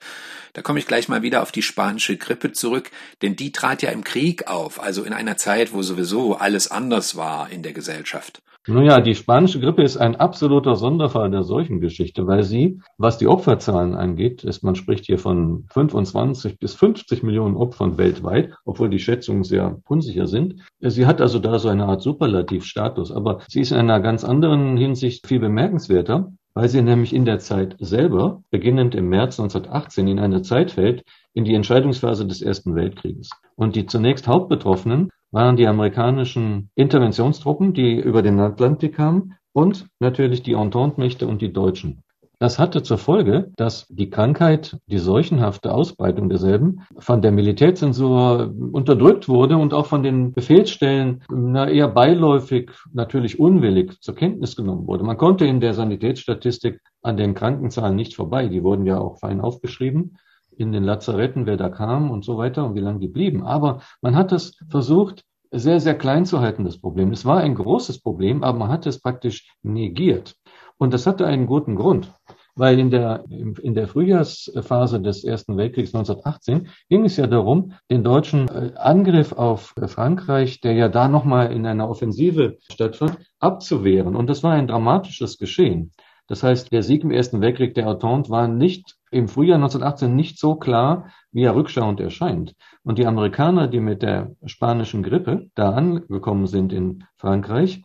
Da 0.53 0.61
komme 0.61 0.77
ich 0.77 0.85
gleich 0.85 1.07
mal 1.07 1.23
wieder 1.23 1.41
auf 1.41 1.51
die 1.51 1.63
spanische 1.63 2.17
Grippe 2.17 2.51
zurück, 2.51 2.91
denn 3.23 3.35
die 3.35 3.51
trat 3.51 3.81
ja 3.81 3.89
im 3.89 4.03
Krieg 4.03 4.45
auf, 4.45 4.79
also 4.79 5.03
in 5.03 5.13
einer 5.13 5.37
Zeit, 5.37 5.73
wo 5.73 5.81
sowieso 5.81 6.35
alles 6.35 6.69
anders 6.69 7.15
war 7.15 7.49
in 7.49 7.63
der 7.63 7.73
Gesellschaft. 7.73 8.43
Nun 8.69 8.85
ja, 8.85 9.01
die 9.01 9.15
spanische 9.15 9.59
Grippe 9.59 9.81
ist 9.81 9.97
ein 9.97 10.15
absoluter 10.15 10.75
Sonderfall 10.75 11.31
der 11.31 11.41
Seuchengeschichte, 11.41 12.27
weil 12.27 12.43
sie, 12.43 12.79
was 12.99 13.17
die 13.17 13.25
Opferzahlen 13.25 13.95
angeht, 13.95 14.43
ist, 14.43 14.61
man 14.61 14.75
spricht 14.75 15.07
hier 15.07 15.17
von 15.17 15.65
25 15.71 16.59
bis 16.59 16.75
50 16.75 17.23
Millionen 17.23 17.55
Opfern 17.55 17.97
weltweit, 17.97 18.53
obwohl 18.65 18.91
die 18.91 18.99
Schätzungen 18.99 19.43
sehr 19.43 19.81
unsicher 19.87 20.27
sind. 20.27 20.61
Sie 20.81 21.07
hat 21.07 21.19
also 21.19 21.39
da 21.39 21.57
so 21.57 21.69
eine 21.69 21.85
Art 21.85 22.03
Superlativstatus, 22.03 23.11
aber 23.11 23.39
sie 23.47 23.61
ist 23.61 23.71
in 23.71 23.79
einer 23.79 24.01
ganz 24.01 24.23
anderen 24.23 24.77
Hinsicht 24.77 25.25
viel 25.25 25.39
bemerkenswerter, 25.39 26.31
weil 26.53 26.69
sie 26.69 26.83
nämlich 26.83 27.15
in 27.15 27.25
der 27.25 27.39
Zeit 27.39 27.75
selber, 27.79 28.43
beginnend 28.51 28.93
im 28.93 29.09
März 29.09 29.39
1918, 29.39 30.07
in 30.07 30.19
eine 30.19 30.43
Zeit 30.43 30.69
fällt, 30.69 31.03
in 31.33 31.45
die 31.45 31.55
Entscheidungsphase 31.55 32.25
des 32.25 32.41
Ersten 32.41 32.75
Weltkrieges. 32.75 33.29
Und 33.55 33.75
die 33.75 33.85
zunächst 33.85 34.27
Hauptbetroffenen 34.27 35.09
waren 35.31 35.55
die 35.55 35.67
amerikanischen 35.67 36.69
Interventionstruppen, 36.75 37.73
die 37.73 37.99
über 37.99 38.21
den 38.21 38.39
Atlantik 38.39 38.95
kamen, 38.95 39.35
und 39.51 39.87
natürlich 39.99 40.43
die 40.43 40.53
Entente-Mächte 40.53 41.27
und 41.27 41.41
die 41.41 41.51
Deutschen. 41.51 42.03
Das 42.41 42.57
hatte 42.57 42.83
zur 42.83 42.97
Folge, 42.97 43.51
dass 43.57 43.85
die 43.89 44.09
Krankheit, 44.09 44.77
die 44.85 44.97
seuchenhafte 44.97 45.73
Ausbreitung 45.73 46.29
derselben, 46.29 46.83
von 46.97 47.21
der 47.21 47.33
Militärzensur 47.33 48.53
unterdrückt 48.71 49.27
wurde 49.27 49.57
und 49.57 49.73
auch 49.73 49.87
von 49.87 50.03
den 50.03 50.31
Befehlsstellen 50.31 51.21
na, 51.29 51.67
eher 51.67 51.89
beiläufig, 51.89 52.71
natürlich 52.93 53.39
unwillig 53.39 53.99
zur 53.99 54.15
Kenntnis 54.15 54.55
genommen 54.55 54.87
wurde. 54.87 55.03
Man 55.03 55.17
konnte 55.17 55.45
in 55.45 55.59
der 55.59 55.73
Sanitätsstatistik 55.73 56.79
an 57.01 57.17
den 57.17 57.33
Krankenzahlen 57.33 57.97
nicht 57.97 58.15
vorbei. 58.15 58.47
Die 58.47 58.63
wurden 58.63 58.85
ja 58.85 58.99
auch 58.99 59.19
fein 59.19 59.41
aufgeschrieben 59.41 60.15
in 60.59 60.71
den 60.71 60.83
Lazaretten, 60.83 61.45
wer 61.45 61.57
da 61.57 61.69
kam 61.69 62.11
und 62.11 62.25
so 62.25 62.37
weiter 62.37 62.65
und 62.65 62.75
wie 62.75 62.81
lange 62.81 62.99
die 62.99 63.07
blieben. 63.07 63.43
Aber 63.43 63.81
man 64.01 64.15
hat 64.15 64.31
es 64.31 64.57
versucht, 64.69 65.23
sehr, 65.51 65.79
sehr 65.79 65.97
klein 65.97 66.25
zu 66.25 66.41
halten, 66.41 66.63
das 66.63 66.79
Problem. 66.79 67.11
Es 67.11 67.25
war 67.25 67.39
ein 67.39 67.55
großes 67.55 68.01
Problem, 68.01 68.43
aber 68.43 68.57
man 68.57 68.69
hat 68.69 68.85
es 68.85 68.99
praktisch 68.99 69.51
negiert. 69.63 70.35
Und 70.77 70.93
das 70.93 71.07
hatte 71.07 71.25
einen 71.25 71.47
guten 71.47 71.75
Grund, 71.75 72.11
weil 72.55 72.79
in 72.79 72.91
der, 72.91 73.25
in 73.29 73.73
der 73.73 73.87
Frühjahrsphase 73.87 75.01
des 75.01 75.23
Ersten 75.23 75.57
Weltkriegs 75.57 75.93
1918 75.93 76.67
ging 76.87 77.05
es 77.05 77.17
ja 77.17 77.25
darum, 77.25 77.73
den 77.89 78.03
deutschen 78.03 78.47
äh, 78.47 78.71
Angriff 78.75 79.33
auf 79.33 79.73
Frankreich, 79.87 80.61
der 80.61 80.73
ja 80.73 80.87
da 80.87 81.07
nochmal 81.07 81.51
in 81.51 81.65
einer 81.65 81.89
Offensive 81.89 82.57
stattfand, 82.71 83.17
abzuwehren. 83.39 84.15
Und 84.15 84.27
das 84.27 84.43
war 84.43 84.53
ein 84.53 84.67
dramatisches 84.67 85.37
Geschehen. 85.37 85.91
Das 86.27 86.43
heißt, 86.43 86.71
der 86.71 86.83
Sieg 86.83 87.03
im 87.03 87.11
Ersten 87.11 87.41
Weltkrieg 87.41 87.73
der 87.73 87.87
Entente 87.87 88.29
war 88.29 88.47
nicht 88.47 88.98
im 89.11 89.27
Frühjahr 89.27 89.55
1918 89.55 90.15
nicht 90.15 90.39
so 90.39 90.55
klar, 90.55 91.09
wie 91.31 91.43
er 91.43 91.55
rückschauend 91.55 91.99
erscheint. 91.99 92.55
Und 92.83 92.97
die 92.97 93.05
Amerikaner, 93.05 93.67
die 93.67 93.79
mit 93.79 94.01
der 94.01 94.35
spanischen 94.45 95.03
Grippe 95.03 95.49
da 95.55 95.71
angekommen 95.71 96.47
sind 96.47 96.73
in 96.73 97.03
Frankreich, 97.17 97.83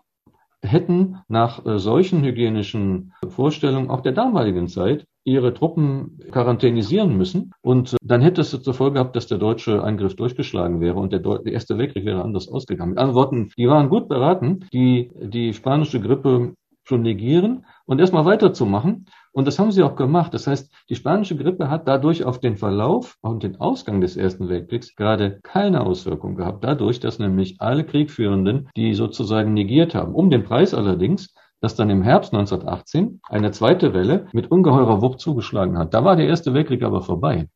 hätten 0.64 1.18
nach 1.28 1.64
äh, 1.66 1.78
solchen 1.78 2.24
hygienischen 2.24 3.12
Vorstellungen 3.28 3.90
auch 3.90 4.00
der 4.00 4.12
damaligen 4.12 4.68
Zeit 4.68 5.06
ihre 5.24 5.54
Truppen 5.54 6.18
quarantänisieren 6.30 7.16
müssen. 7.16 7.52
Und 7.62 7.92
äh, 7.92 7.96
dann 8.02 8.22
hätte 8.22 8.40
es 8.40 8.50
zur 8.50 8.74
Folge 8.74 8.94
gehabt, 8.94 9.16
dass 9.16 9.26
der 9.26 9.38
deutsche 9.38 9.82
Angriff 9.82 10.16
durchgeschlagen 10.16 10.80
wäre 10.80 10.98
und 10.98 11.12
der, 11.12 11.20
der 11.20 11.52
Erste 11.52 11.78
Weltkrieg 11.78 12.04
wäre 12.04 12.22
anders 12.22 12.48
ausgegangen. 12.48 12.90
Mit 12.90 12.98
anderen 12.98 13.16
Worten, 13.16 13.50
die 13.56 13.68
waren 13.68 13.88
gut 13.88 14.08
beraten, 14.08 14.66
die, 14.72 15.10
die 15.14 15.52
spanische 15.52 16.00
Grippe 16.00 16.54
zu 16.84 16.96
negieren 16.96 17.64
und 17.86 18.00
erstmal 18.00 18.24
weiterzumachen. 18.24 19.06
Und 19.34 19.48
das 19.48 19.58
haben 19.58 19.72
sie 19.72 19.82
auch 19.82 19.96
gemacht. 19.96 20.32
Das 20.32 20.46
heißt, 20.46 20.72
die 20.88 20.94
spanische 20.94 21.36
Grippe 21.36 21.68
hat 21.68 21.88
dadurch 21.88 22.24
auf 22.24 22.38
den 22.38 22.56
Verlauf 22.56 23.18
und 23.20 23.42
den 23.42 23.60
Ausgang 23.60 24.00
des 24.00 24.16
Ersten 24.16 24.48
Weltkriegs 24.48 24.94
gerade 24.94 25.40
keine 25.42 25.84
Auswirkung 25.84 26.36
gehabt. 26.36 26.62
Dadurch, 26.62 27.00
dass 27.00 27.18
nämlich 27.18 27.56
alle 27.58 27.84
Kriegführenden 27.84 28.68
die 28.76 28.94
sozusagen 28.94 29.52
negiert 29.52 29.96
haben. 29.96 30.14
Um 30.14 30.30
den 30.30 30.44
Preis 30.44 30.72
allerdings, 30.72 31.34
dass 31.60 31.74
dann 31.74 31.90
im 31.90 32.02
Herbst 32.02 32.32
1918 32.32 33.22
eine 33.24 33.50
zweite 33.50 33.92
Welle 33.92 34.28
mit 34.32 34.52
ungeheurer 34.52 35.02
Wucht 35.02 35.18
zugeschlagen 35.18 35.78
hat. 35.78 35.94
Da 35.94 36.04
war 36.04 36.14
der 36.14 36.28
Erste 36.28 36.54
Weltkrieg 36.54 36.84
aber 36.84 37.02
vorbei. 37.02 37.48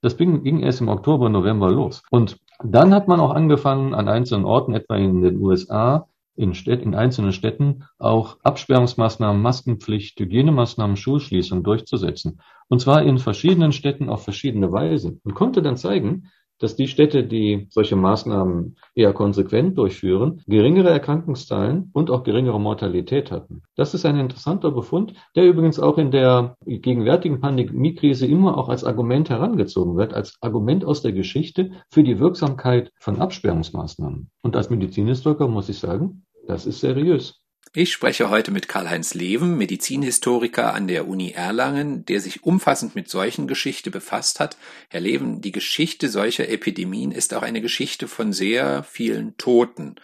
Das 0.00 0.16
ging, 0.16 0.42
ging 0.42 0.60
erst 0.60 0.80
im 0.80 0.88
Oktober, 0.88 1.28
November 1.28 1.70
los. 1.70 2.02
Und 2.10 2.38
dann 2.64 2.94
hat 2.94 3.08
man 3.08 3.20
auch 3.20 3.34
angefangen, 3.34 3.92
an 3.92 4.08
einzelnen 4.08 4.46
Orten, 4.46 4.72
etwa 4.72 4.96
in 4.96 5.20
den 5.20 5.38
USA, 5.38 6.08
in, 6.36 6.54
Städt, 6.54 6.82
in 6.82 6.94
einzelnen 6.94 7.32
Städten 7.32 7.84
auch 7.98 8.38
Absperrungsmaßnahmen, 8.42 9.40
Maskenpflicht, 9.40 10.20
Hygienemaßnahmen, 10.20 10.96
Schulschließung 10.96 11.62
durchzusetzen. 11.62 12.40
Und 12.68 12.80
zwar 12.80 13.02
in 13.02 13.18
verschiedenen 13.18 13.72
Städten 13.72 14.08
auf 14.08 14.24
verschiedene 14.24 14.70
Weise. 14.72 15.18
Und 15.24 15.34
konnte 15.34 15.62
dann 15.62 15.76
zeigen, 15.76 16.30
dass 16.58 16.76
die 16.76 16.88
Städte, 16.88 17.24
die 17.24 17.66
solche 17.70 17.96
Maßnahmen 17.96 18.76
eher 18.94 19.12
konsequent 19.12 19.76
durchführen, 19.76 20.42
geringere 20.46 20.90
Erkrankungszahlen 20.90 21.90
und 21.92 22.10
auch 22.10 22.22
geringere 22.22 22.60
Mortalität 22.60 23.30
hatten. 23.30 23.62
Das 23.74 23.94
ist 23.94 24.06
ein 24.06 24.18
interessanter 24.18 24.70
Befund, 24.70 25.12
der 25.34 25.44
übrigens 25.44 25.78
auch 25.78 25.98
in 25.98 26.10
der 26.10 26.56
gegenwärtigen 26.64 27.40
Pandemiekrise 27.40 28.26
immer 28.26 28.56
auch 28.56 28.68
als 28.68 28.84
Argument 28.84 29.28
herangezogen 29.28 29.96
wird, 29.96 30.14
als 30.14 30.36
Argument 30.40 30.84
aus 30.84 31.02
der 31.02 31.12
Geschichte 31.12 31.72
für 31.90 32.02
die 32.02 32.18
Wirksamkeit 32.18 32.90
von 32.98 33.20
Absperrungsmaßnahmen. 33.20 34.30
Und 34.42 34.56
als 34.56 34.70
Medizinhistoriker 34.70 35.48
muss 35.48 35.68
ich 35.68 35.78
sagen, 35.78 36.25
das 36.46 36.66
ist 36.66 36.80
seriös. 36.80 37.34
Ich 37.74 37.92
spreche 37.92 38.30
heute 38.30 38.52
mit 38.52 38.68
Karl-Heinz 38.68 39.12
Leven, 39.12 39.58
Medizinhistoriker 39.58 40.72
an 40.72 40.88
der 40.88 41.06
Uni 41.06 41.32
Erlangen, 41.32 42.06
der 42.06 42.20
sich 42.20 42.42
umfassend 42.42 42.94
mit 42.94 43.10
Seuchengeschichte 43.10 43.90
befasst 43.90 44.40
hat. 44.40 44.56
Herr 44.88 45.00
Leven, 45.00 45.42
die 45.42 45.52
Geschichte 45.52 46.08
solcher 46.08 46.48
Epidemien 46.48 47.12
ist 47.12 47.34
auch 47.34 47.42
eine 47.42 47.60
Geschichte 47.60 48.08
von 48.08 48.32
sehr 48.32 48.82
vielen 48.82 49.36
Toten. 49.36 49.96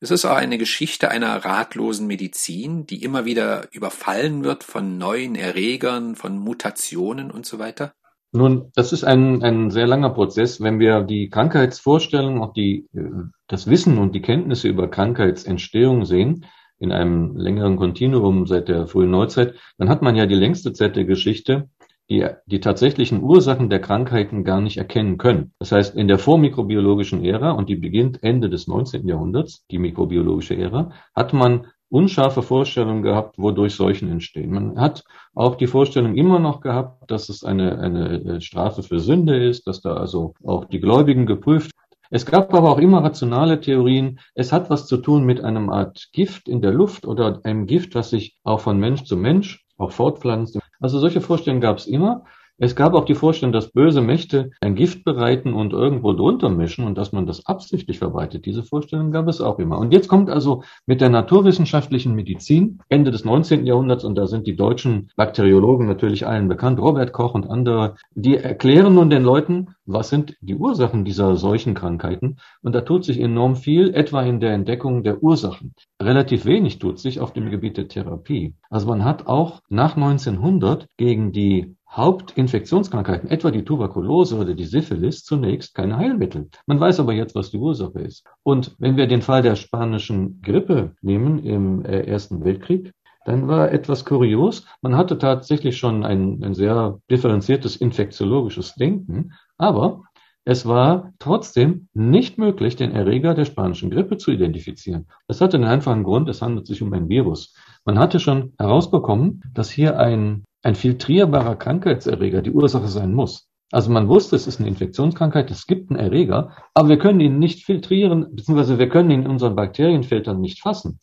Es 0.00 0.10
ist 0.10 0.24
auch 0.24 0.34
eine 0.34 0.58
Geschichte 0.58 1.12
einer 1.12 1.44
ratlosen 1.44 2.08
Medizin, 2.08 2.86
die 2.86 3.04
immer 3.04 3.24
wieder 3.24 3.68
überfallen 3.70 4.42
wird 4.42 4.64
von 4.64 4.98
neuen 4.98 5.36
Erregern, 5.36 6.16
von 6.16 6.36
Mutationen 6.38 7.30
und 7.30 7.46
so 7.46 7.60
weiter. 7.60 7.94
Nun, 8.34 8.70
das 8.74 8.94
ist 8.94 9.04
ein, 9.04 9.42
ein 9.42 9.70
sehr 9.70 9.86
langer 9.86 10.08
Prozess. 10.10 10.60
Wenn 10.62 10.78
wir 10.78 11.02
die 11.02 11.28
Krankheitsvorstellung, 11.28 12.42
auch 12.42 12.54
die, 12.54 12.88
äh, 12.94 13.10
das 13.46 13.68
Wissen 13.68 13.98
und 13.98 14.14
die 14.14 14.22
Kenntnisse 14.22 14.68
über 14.68 14.88
Krankheitsentstehung 14.88 16.06
sehen, 16.06 16.46
in 16.78 16.92
einem 16.92 17.36
längeren 17.36 17.76
Kontinuum 17.76 18.46
seit 18.46 18.68
der 18.68 18.86
frühen 18.86 19.10
Neuzeit, 19.10 19.54
dann 19.76 19.90
hat 19.90 20.02
man 20.02 20.16
ja 20.16 20.26
die 20.26 20.34
längste 20.34 20.72
Zeit 20.72 20.96
der 20.96 21.04
Geschichte, 21.04 21.68
die 22.08 22.26
die 22.46 22.60
tatsächlichen 22.60 23.22
Ursachen 23.22 23.70
der 23.70 23.80
Krankheiten 23.80 24.44
gar 24.44 24.60
nicht 24.60 24.78
erkennen 24.78 25.18
können. 25.18 25.52
Das 25.58 25.70
heißt, 25.70 25.94
in 25.94 26.08
der 26.08 26.18
vormikrobiologischen 26.18 27.24
Ära, 27.24 27.52
und 27.52 27.68
die 27.68 27.76
beginnt 27.76 28.22
Ende 28.22 28.48
des 28.48 28.66
19. 28.66 29.06
Jahrhunderts, 29.06 29.66
die 29.70 29.78
mikrobiologische 29.78 30.56
Ära, 30.56 30.92
hat 31.14 31.32
man 31.34 31.66
unscharfe 31.92 32.42
Vorstellungen 32.42 33.02
gehabt, 33.02 33.38
wodurch 33.38 33.74
Seuchen 33.74 34.10
entstehen. 34.10 34.50
Man 34.50 34.80
hat 34.80 35.04
auch 35.34 35.56
die 35.56 35.66
Vorstellung 35.66 36.16
immer 36.16 36.38
noch 36.38 36.60
gehabt, 36.60 37.10
dass 37.10 37.28
es 37.28 37.44
eine, 37.44 37.78
eine 37.78 38.40
Strafe 38.40 38.82
für 38.82 38.98
Sünde 38.98 39.44
ist, 39.44 39.66
dass 39.66 39.80
da 39.82 39.94
also 39.94 40.34
auch 40.42 40.64
die 40.64 40.80
Gläubigen 40.80 41.26
geprüft 41.26 41.72
es 42.14 42.26
gab 42.26 42.52
aber 42.52 42.70
auch 42.70 42.78
immer 42.78 43.02
rationale 43.02 43.58
Theorien. 43.58 44.20
Es 44.34 44.52
hat 44.52 44.68
was 44.68 44.86
zu 44.86 44.98
tun 44.98 45.24
mit 45.24 45.42
einem 45.42 45.70
Art 45.70 46.10
Gift 46.12 46.46
in 46.46 46.60
der 46.60 46.70
Luft 46.70 47.06
oder 47.06 47.40
einem 47.44 47.64
Gift, 47.64 47.94
was 47.94 48.10
sich 48.10 48.36
auch 48.44 48.60
von 48.60 48.78
Mensch 48.78 49.04
zu 49.04 49.16
Mensch 49.16 49.64
auch 49.78 49.92
fortpflanzt. 49.92 50.58
Also 50.78 50.98
solche 50.98 51.22
Vorstellungen 51.22 51.62
gab 51.62 51.78
es 51.78 51.86
immer. 51.86 52.26
Es 52.64 52.76
gab 52.76 52.94
auch 52.94 53.04
die 53.04 53.16
Vorstellung, 53.16 53.52
dass 53.52 53.72
böse 53.72 54.00
Mächte 54.00 54.52
ein 54.60 54.76
Gift 54.76 55.02
bereiten 55.02 55.52
und 55.52 55.72
irgendwo 55.72 56.12
drunter 56.12 56.48
mischen 56.48 56.84
und 56.84 56.96
dass 56.96 57.10
man 57.10 57.26
das 57.26 57.44
absichtlich 57.44 57.98
verbreitet. 57.98 58.46
Diese 58.46 58.62
Vorstellung 58.62 59.10
gab 59.10 59.26
es 59.26 59.40
auch 59.40 59.58
immer. 59.58 59.78
Und 59.78 59.92
jetzt 59.92 60.06
kommt 60.06 60.30
also 60.30 60.62
mit 60.86 61.00
der 61.00 61.08
naturwissenschaftlichen 61.08 62.14
Medizin 62.14 62.78
Ende 62.88 63.10
des 63.10 63.24
19. 63.24 63.66
Jahrhunderts, 63.66 64.04
und 64.04 64.14
da 64.14 64.28
sind 64.28 64.46
die 64.46 64.54
deutschen 64.54 65.10
Bakteriologen 65.16 65.88
natürlich 65.88 66.24
allen 66.24 66.46
bekannt, 66.46 66.78
Robert 66.78 67.12
Koch 67.12 67.34
und 67.34 67.50
andere, 67.50 67.96
die 68.14 68.36
erklären 68.36 68.94
nun 68.94 69.10
den 69.10 69.24
Leuten, 69.24 69.74
was 69.84 70.10
sind 70.10 70.36
die 70.40 70.54
Ursachen 70.54 71.04
dieser 71.04 71.34
solchen 71.34 71.74
Krankheiten. 71.74 72.36
Und 72.62 72.76
da 72.76 72.82
tut 72.82 73.04
sich 73.04 73.18
enorm 73.18 73.56
viel, 73.56 73.92
etwa 73.92 74.22
in 74.22 74.38
der 74.38 74.52
Entdeckung 74.52 75.02
der 75.02 75.20
Ursachen. 75.20 75.74
Relativ 76.00 76.44
wenig 76.44 76.78
tut 76.78 77.00
sich 77.00 77.18
auf 77.18 77.32
dem 77.32 77.50
Gebiet 77.50 77.76
der 77.76 77.88
Therapie. 77.88 78.54
Also 78.70 78.86
man 78.86 79.04
hat 79.04 79.26
auch 79.26 79.62
nach 79.68 79.96
1900 79.96 80.86
gegen 80.96 81.32
die 81.32 81.74
Hauptinfektionskrankheiten, 81.92 83.30
etwa 83.30 83.50
die 83.50 83.64
Tuberkulose 83.64 84.38
oder 84.38 84.54
die 84.54 84.64
Syphilis, 84.64 85.24
zunächst 85.24 85.74
keine 85.74 85.98
Heilmittel. 85.98 86.48
Man 86.66 86.80
weiß 86.80 87.00
aber 87.00 87.12
jetzt, 87.12 87.34
was 87.34 87.50
die 87.50 87.58
Ursache 87.58 88.00
ist. 88.00 88.24
Und 88.42 88.74
wenn 88.78 88.96
wir 88.96 89.06
den 89.06 89.22
Fall 89.22 89.42
der 89.42 89.56
spanischen 89.56 90.40
Grippe 90.40 90.94
nehmen 91.02 91.38
im 91.38 91.84
äh, 91.84 92.00
Ersten 92.00 92.44
Weltkrieg, 92.44 92.92
dann 93.24 93.46
war 93.46 93.70
etwas 93.70 94.04
kurios. 94.04 94.66
Man 94.80 94.96
hatte 94.96 95.18
tatsächlich 95.18 95.76
schon 95.76 96.04
ein, 96.04 96.42
ein 96.42 96.54
sehr 96.54 96.98
differenziertes 97.10 97.76
infektiologisches 97.76 98.74
Denken, 98.74 99.32
aber 99.58 100.02
es 100.44 100.66
war 100.66 101.12
trotzdem 101.20 101.88
nicht 101.94 102.36
möglich, 102.36 102.74
den 102.74 102.90
Erreger 102.90 103.34
der 103.34 103.44
spanischen 103.44 103.90
Grippe 103.90 104.16
zu 104.16 104.32
identifizieren. 104.32 105.06
Das 105.28 105.40
hatte 105.40 105.56
einen 105.56 105.66
einfachen 105.66 106.02
Grund, 106.02 106.28
es 106.28 106.42
handelt 106.42 106.66
sich 106.66 106.82
um 106.82 106.92
ein 106.92 107.08
Virus. 107.08 107.54
Man 107.84 107.98
hatte 107.98 108.18
schon 108.18 108.52
herausbekommen, 108.58 109.42
dass 109.54 109.70
hier 109.70 110.00
ein 110.00 110.42
ein 110.62 110.74
filtrierbarer 110.74 111.56
Krankheitserreger 111.56 112.42
die 112.42 112.52
Ursache 112.52 112.88
sein 112.88 113.12
muss. 113.12 113.48
Also 113.72 113.90
man 113.90 114.08
wusste, 114.08 114.36
es 114.36 114.46
ist 114.46 114.60
eine 114.60 114.68
Infektionskrankheit, 114.68 115.50
es 115.50 115.66
gibt 115.66 115.90
einen 115.90 115.98
Erreger, 115.98 116.52
aber 116.74 116.90
wir 116.90 116.98
können 116.98 117.20
ihn 117.20 117.38
nicht 117.38 117.64
filtrieren, 117.64 118.34
beziehungsweise 118.34 118.78
wir 118.78 118.88
können 118.88 119.10
ihn 119.10 119.22
in 119.22 119.30
unseren 119.30 119.56
Bakterienfiltern 119.56 120.40
nicht 120.40 120.60
fassen. 120.60 121.00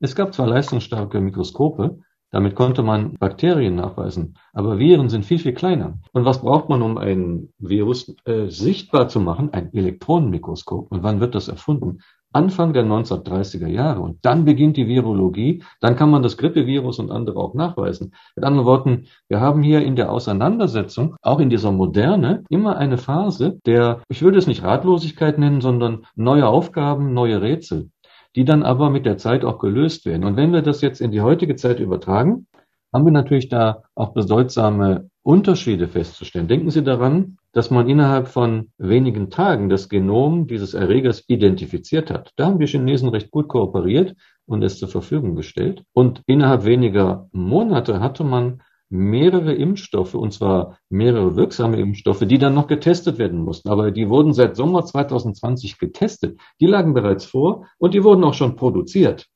Es 0.00 0.16
gab 0.16 0.34
zwar 0.34 0.48
leistungsstarke 0.48 1.20
Mikroskope, 1.20 2.00
damit 2.32 2.54
konnte 2.54 2.82
man 2.82 3.14
Bakterien 3.14 3.74
nachweisen, 3.74 4.38
aber 4.52 4.78
Viren 4.78 5.08
sind 5.08 5.24
viel, 5.24 5.38
viel 5.38 5.52
kleiner. 5.52 5.98
Und 6.12 6.24
was 6.24 6.40
braucht 6.40 6.68
man, 6.68 6.82
um 6.82 6.96
ein 6.96 7.52
Virus 7.58 8.14
äh, 8.24 8.48
sichtbar 8.48 9.08
zu 9.08 9.20
machen? 9.20 9.52
Ein 9.52 9.72
Elektronenmikroskop. 9.72 10.90
Und 10.92 11.02
wann 11.02 11.20
wird 11.20 11.34
das 11.34 11.48
erfunden? 11.48 11.98
Anfang 12.32 12.72
der 12.72 12.84
1930er 12.84 13.66
Jahre. 13.66 14.00
Und 14.00 14.18
dann 14.22 14.44
beginnt 14.44 14.76
die 14.76 14.86
Virologie. 14.86 15.62
Dann 15.80 15.96
kann 15.96 16.10
man 16.10 16.22
das 16.22 16.36
Grippevirus 16.36 16.98
und 16.98 17.10
andere 17.10 17.38
auch 17.38 17.54
nachweisen. 17.54 18.14
Mit 18.36 18.44
anderen 18.44 18.66
Worten, 18.66 19.06
wir 19.28 19.40
haben 19.40 19.62
hier 19.62 19.82
in 19.82 19.96
der 19.96 20.12
Auseinandersetzung, 20.12 21.16
auch 21.22 21.40
in 21.40 21.50
dieser 21.50 21.72
Moderne, 21.72 22.44
immer 22.48 22.76
eine 22.76 22.98
Phase 22.98 23.58
der, 23.66 24.02
ich 24.08 24.22
würde 24.22 24.38
es 24.38 24.46
nicht 24.46 24.62
Ratlosigkeit 24.62 25.38
nennen, 25.38 25.60
sondern 25.60 26.06
neue 26.14 26.46
Aufgaben, 26.46 27.12
neue 27.12 27.42
Rätsel, 27.42 27.90
die 28.36 28.44
dann 28.44 28.62
aber 28.62 28.90
mit 28.90 29.06
der 29.06 29.18
Zeit 29.18 29.44
auch 29.44 29.58
gelöst 29.58 30.06
werden. 30.06 30.24
Und 30.24 30.36
wenn 30.36 30.52
wir 30.52 30.62
das 30.62 30.80
jetzt 30.82 31.00
in 31.00 31.10
die 31.10 31.20
heutige 31.20 31.56
Zeit 31.56 31.80
übertragen, 31.80 32.46
haben 32.92 33.04
wir 33.04 33.12
natürlich 33.12 33.48
da 33.48 33.82
auch 33.94 34.12
bedeutsame 34.12 35.10
Unterschiede 35.22 35.88
festzustellen. 35.88 36.48
Denken 36.48 36.70
Sie 36.70 36.82
daran, 36.82 37.36
dass 37.52 37.70
man 37.70 37.88
innerhalb 37.88 38.28
von 38.28 38.70
wenigen 38.78 39.30
Tagen 39.30 39.68
das 39.68 39.88
Genom 39.88 40.46
dieses 40.46 40.74
Erregers 40.74 41.24
identifiziert 41.28 42.10
hat. 42.10 42.32
Da 42.36 42.46
haben 42.46 42.58
die 42.58 42.66
Chinesen 42.66 43.08
recht 43.08 43.30
gut 43.30 43.48
kooperiert 43.48 44.14
und 44.46 44.62
es 44.62 44.78
zur 44.78 44.88
Verfügung 44.88 45.34
gestellt. 45.34 45.84
Und 45.92 46.22
innerhalb 46.26 46.64
weniger 46.64 47.28
Monate 47.32 48.00
hatte 48.00 48.24
man 48.24 48.62
mehrere 48.90 49.54
Impfstoffe, 49.54 50.14
und 50.14 50.32
zwar 50.32 50.78
mehrere 50.88 51.36
wirksame 51.36 51.78
Impfstoffe, 51.78 52.26
die 52.26 52.38
dann 52.38 52.54
noch 52.54 52.66
getestet 52.66 53.18
werden 53.18 53.40
mussten. 53.40 53.68
Aber 53.68 53.92
die 53.92 54.08
wurden 54.08 54.32
seit 54.32 54.56
Sommer 54.56 54.84
2020 54.84 55.78
getestet. 55.78 56.40
Die 56.60 56.66
lagen 56.66 56.92
bereits 56.92 57.24
vor 57.24 57.66
und 57.78 57.94
die 57.94 58.02
wurden 58.02 58.24
auch 58.24 58.34
schon 58.34 58.56
produziert. 58.56 59.26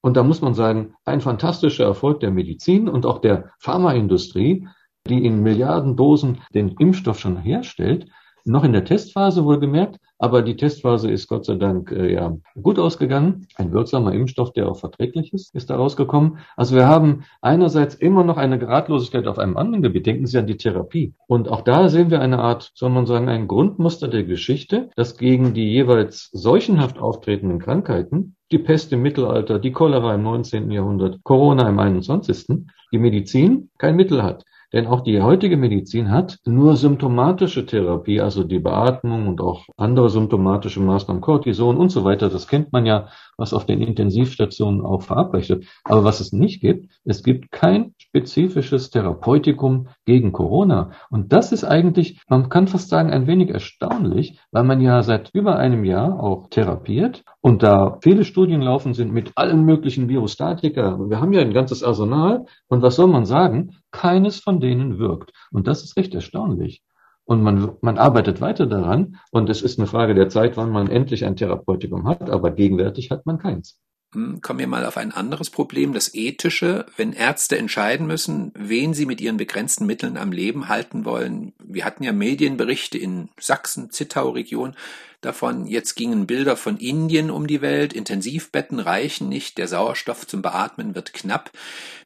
Und 0.00 0.16
da 0.16 0.22
muss 0.22 0.42
man 0.42 0.54
sagen, 0.54 0.94
ein 1.04 1.20
fantastischer 1.20 1.84
Erfolg 1.84 2.20
der 2.20 2.30
Medizin 2.30 2.88
und 2.88 3.06
auch 3.06 3.20
der 3.20 3.52
Pharmaindustrie, 3.58 4.66
die 5.06 5.24
in 5.24 5.42
Milliarden 5.42 5.96
Dosen 5.96 6.38
den 6.54 6.70
Impfstoff 6.78 7.18
schon 7.18 7.36
herstellt, 7.36 8.06
noch 8.46 8.64
in 8.64 8.72
der 8.72 8.84
Testphase 8.84 9.44
wohlgemerkt, 9.44 9.98
aber 10.18 10.42
die 10.42 10.56
Testphase 10.56 11.10
ist 11.10 11.28
Gott 11.28 11.44
sei 11.44 11.56
Dank 11.56 11.90
äh, 11.90 12.12
ja 12.12 12.36
gut 12.62 12.78
ausgegangen. 12.78 13.46
Ein 13.56 13.72
wirksamer 13.72 14.12
Impfstoff, 14.12 14.52
der 14.52 14.68
auch 14.68 14.78
verträglich 14.78 15.32
ist, 15.32 15.54
ist 15.54 15.70
da 15.70 15.76
rausgekommen. 15.76 16.38
Also 16.56 16.74
wir 16.74 16.86
haben 16.86 17.24
einerseits 17.40 17.94
immer 17.94 18.22
noch 18.22 18.36
eine 18.36 18.58
Geradlosigkeit 18.58 19.26
auf 19.26 19.38
einem 19.38 19.56
anderen 19.56 19.82
Gebiet. 19.82 20.06
Denken 20.06 20.26
Sie 20.26 20.38
an 20.38 20.46
die 20.46 20.56
Therapie. 20.56 21.14
Und 21.26 21.48
auch 21.48 21.62
da 21.62 21.88
sehen 21.88 22.10
wir 22.10 22.20
eine 22.20 22.38
Art, 22.38 22.70
soll 22.74 22.90
man 22.90 23.06
sagen, 23.06 23.28
ein 23.28 23.48
Grundmuster 23.48 24.08
der 24.08 24.24
Geschichte, 24.24 24.90
dass 24.94 25.16
gegen 25.16 25.54
die 25.54 25.70
jeweils 25.70 26.30
seuchenhaft 26.32 26.98
auftretenden 26.98 27.58
Krankheiten 27.58 28.36
die 28.52 28.58
Pest 28.58 28.92
im 28.92 29.02
Mittelalter, 29.02 29.58
die 29.58 29.72
Cholera 29.72 30.14
im 30.14 30.22
19. 30.22 30.70
Jahrhundert, 30.70 31.24
Corona 31.24 31.68
im 31.68 31.78
21. 31.78 32.66
die 32.92 32.98
Medizin 32.98 33.70
kein 33.78 33.96
Mittel 33.96 34.22
hat. 34.22 34.44
Denn 34.74 34.88
auch 34.88 35.02
die 35.02 35.22
heutige 35.22 35.56
Medizin 35.56 36.10
hat 36.10 36.40
nur 36.44 36.74
symptomatische 36.74 37.64
Therapie, 37.64 38.20
also 38.20 38.42
die 38.42 38.58
Beatmung 38.58 39.28
und 39.28 39.40
auch 39.40 39.66
andere 39.76 40.10
symptomatische 40.10 40.80
Maßnahmen, 40.80 41.20
Cortison 41.22 41.76
und 41.76 41.90
so 41.90 42.02
weiter. 42.02 42.28
Das 42.28 42.48
kennt 42.48 42.72
man 42.72 42.84
ja, 42.84 43.06
was 43.36 43.54
auf 43.54 43.66
den 43.66 43.80
Intensivstationen 43.80 44.80
auch 44.80 45.02
verabreicht 45.02 45.50
wird. 45.50 45.64
Aber 45.84 46.02
was 46.02 46.18
es 46.18 46.32
nicht 46.32 46.60
gibt, 46.60 46.90
es 47.04 47.22
gibt 47.22 47.52
kein 47.52 47.94
spezifisches 47.98 48.90
Therapeutikum 48.90 49.86
gegen 50.06 50.32
Corona. 50.32 50.90
Und 51.08 51.32
das 51.32 51.52
ist 51.52 51.62
eigentlich, 51.62 52.20
man 52.28 52.48
kann 52.48 52.66
fast 52.66 52.88
sagen, 52.88 53.10
ein 53.12 53.28
wenig 53.28 53.50
erstaunlich, 53.50 54.40
weil 54.50 54.64
man 54.64 54.80
ja 54.80 55.04
seit 55.04 55.30
über 55.34 55.56
einem 55.56 55.84
Jahr 55.84 56.20
auch 56.20 56.48
therapiert 56.48 57.22
und 57.44 57.62
da 57.62 57.98
viele 58.00 58.24
Studien 58.24 58.62
laufen 58.62 58.94
sind 58.94 59.12
mit 59.12 59.32
allen 59.36 59.66
möglichen 59.66 60.08
Virostatika. 60.08 60.98
Wir 60.98 61.20
haben 61.20 61.34
ja 61.34 61.42
ein 61.42 61.52
ganzes 61.52 61.84
Arsenal. 61.84 62.46
Und 62.68 62.80
was 62.80 62.96
soll 62.96 63.06
man 63.06 63.26
sagen? 63.26 63.76
Keines 63.90 64.40
von 64.40 64.60
denen 64.64 64.98
wirkt. 64.98 65.32
Und 65.50 65.66
das 65.66 65.84
ist 65.84 65.96
recht 65.96 66.14
erstaunlich. 66.14 66.82
Und 67.24 67.42
man, 67.42 67.76
man 67.80 67.98
arbeitet 67.98 68.40
weiter 68.40 68.66
daran. 68.66 69.18
Und 69.30 69.48
es 69.48 69.62
ist 69.62 69.78
eine 69.78 69.86
Frage 69.86 70.14
der 70.14 70.28
Zeit, 70.28 70.56
wann 70.56 70.70
man 70.70 70.90
endlich 70.90 71.24
ein 71.24 71.36
Therapeutikum 71.36 72.06
hat. 72.06 72.28
Aber 72.30 72.50
gegenwärtig 72.50 73.10
hat 73.10 73.24
man 73.26 73.38
keins. 73.38 73.78
Hm, 74.14 74.40
kommen 74.40 74.60
wir 74.60 74.66
mal 74.68 74.86
auf 74.86 74.96
ein 74.96 75.12
anderes 75.12 75.50
Problem, 75.50 75.92
das 75.92 76.14
ethische. 76.14 76.86
Wenn 76.96 77.12
Ärzte 77.12 77.58
entscheiden 77.58 78.06
müssen, 78.06 78.52
wen 78.54 78.94
sie 78.94 79.06
mit 79.06 79.20
ihren 79.20 79.36
begrenzten 79.36 79.86
Mitteln 79.86 80.16
am 80.16 80.32
Leben 80.32 80.68
halten 80.68 81.04
wollen. 81.04 81.52
Wir 81.62 81.84
hatten 81.84 82.04
ja 82.04 82.12
Medienberichte 82.12 82.96
in 82.96 83.30
Sachsen, 83.38 83.90
Zittau-Region, 83.90 84.74
davon. 85.24 85.66
Jetzt 85.66 85.94
gingen 85.94 86.26
Bilder 86.26 86.56
von 86.56 86.76
Indien 86.76 87.30
um 87.30 87.46
die 87.46 87.60
Welt. 87.60 87.92
Intensivbetten 87.92 88.78
reichen 88.78 89.28
nicht. 89.28 89.58
Der 89.58 89.68
Sauerstoff 89.68 90.26
zum 90.26 90.42
Beatmen 90.42 90.94
wird 90.94 91.12
knapp. 91.12 91.50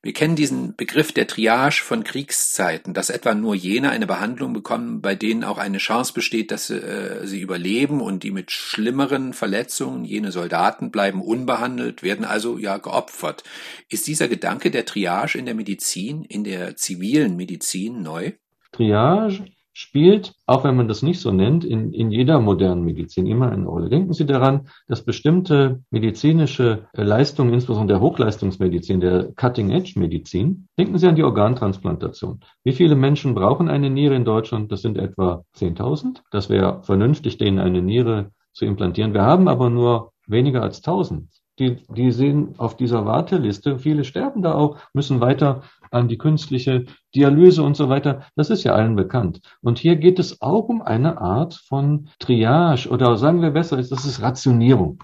Wir 0.03 0.13
kennen 0.13 0.37
diesen 0.37 0.77
Begriff 0.77 1.13
der 1.13 1.27
Triage 1.27 1.83
von 1.83 2.05
Kriegszeiten, 2.05 2.95
dass 2.95 3.11
etwa 3.11 3.35
nur 3.35 3.55
jene 3.55 3.91
eine 3.91 4.07
Behandlung 4.07 4.53
bekommen, 4.53 5.01
bei 5.01 5.15
denen 5.15 5.45
auch 5.45 5.59
eine 5.59 5.79
Chance 5.79 6.13
besteht, 6.13 6.51
dass 6.51 6.71
äh, 6.71 7.21
sie 7.25 7.41
überleben 7.41 8.01
und 8.01 8.23
die 8.23 8.31
mit 8.31 8.51
schlimmeren 8.51 9.33
Verletzungen, 9.33 10.05
jene 10.05 10.33
Soldaten 10.33 10.91
bleiben 10.91 11.21
unbehandelt, 11.21 12.03
werden 12.03 12.25
also 12.25 12.59
ja 12.59 12.79
geopfert. 12.79 13.43
Ist 13.89 14.07
dieser 14.07 14.29
Gedanke 14.29 14.71
der 14.71 14.85
Triage 14.85 15.37
in 15.37 15.47
der 15.47 15.55
Medizin, 15.55 16.25
in 16.25 16.45
der 16.45 16.77
zivilen 16.77 17.37
Medizin 17.37 18.03
neu? 18.03 18.33
Triage 18.73 19.45
spielt, 19.79 20.35
auch 20.45 20.65
wenn 20.65 20.75
man 20.75 20.89
das 20.89 21.03
nicht 21.03 21.21
so 21.21 21.31
nennt, 21.31 21.65
in, 21.65 21.93
in 21.93 22.11
jeder 22.11 22.41
modernen 22.41 22.83
Medizin 22.83 23.27
immer 23.27 23.53
eine 23.53 23.65
Rolle. 23.65 23.89
Denken 23.89 24.13
Sie 24.13 24.27
daran, 24.27 24.67
dass 24.89 25.05
bestimmte 25.05 25.85
medizinische 25.91 26.89
äh, 26.95 27.05
Leistungen, 27.05 27.55
insbesondere 27.55 27.99
der 27.99 28.03
Hochleistungsmedizin, 28.05 28.99
der 28.99 29.33
Cutting-Edge-Medizin, 29.37 30.67
denken 30.77 30.99
Sie 30.99 31.07
an 31.07 31.15
die 31.15 31.23
Organtransplantation. 31.23 32.41
Wie 32.65 32.73
viele 32.73 32.97
Menschen 32.97 33.37
brauchen 33.37 33.69
eine 33.69 33.89
Niere 33.89 34.17
in 34.17 34.25
Deutschland? 34.25 34.73
Das 34.73 34.83
sind 34.83 34.99
etwa 34.99 35.45
10.000. 35.57 36.23
Das 36.33 36.51
wäre 36.51 36.83
vernünftig, 36.83 37.39
denen 37.39 37.61
eine 37.61 37.81
Niere 37.81 38.33
zu 38.55 38.65
implantieren. 38.65 39.15
Wir 39.15 39.23
haben 39.23 39.47
aber 39.47 39.71
nur 39.71 40.11
weniger 40.27 40.61
als 40.61 40.79
1000 40.79 41.29
die, 41.59 41.77
die 41.89 42.13
sehen 42.13 42.55
auf 42.59 42.77
dieser 42.77 43.05
Warteliste, 43.05 43.79
viele 43.79 44.05
sterben 44.05 44.43
da 44.43 44.55
auch, 44.55 44.79
müssen 44.93 45.21
weiter 45.21 45.63
an 45.91 46.09
die 46.09 46.19
künstliche 46.19 46.85
Dialyse 47.15 47.63
und 47.63 47.77
so 47.77 47.89
weiter. 47.89 48.23
Das 48.37 48.51
ist 48.51 48.65
ja 48.65 48.75
allen 48.75 48.97
bekannt. 48.97 49.41
Und 49.63 49.79
hier 49.79 49.97
geht 49.97 50.19
es 50.19 50.43
auch 50.43 50.69
um 50.69 50.83
eine 50.83 51.21
Art 51.21 51.55
von 51.55 52.09
Triage 52.19 52.89
oder 52.89 53.17
sagen 53.17 53.43
wir 53.43 53.51
besser, 53.51 53.77
das 53.77 53.91
ist 53.91 54.23
Rationierung. 54.23 55.03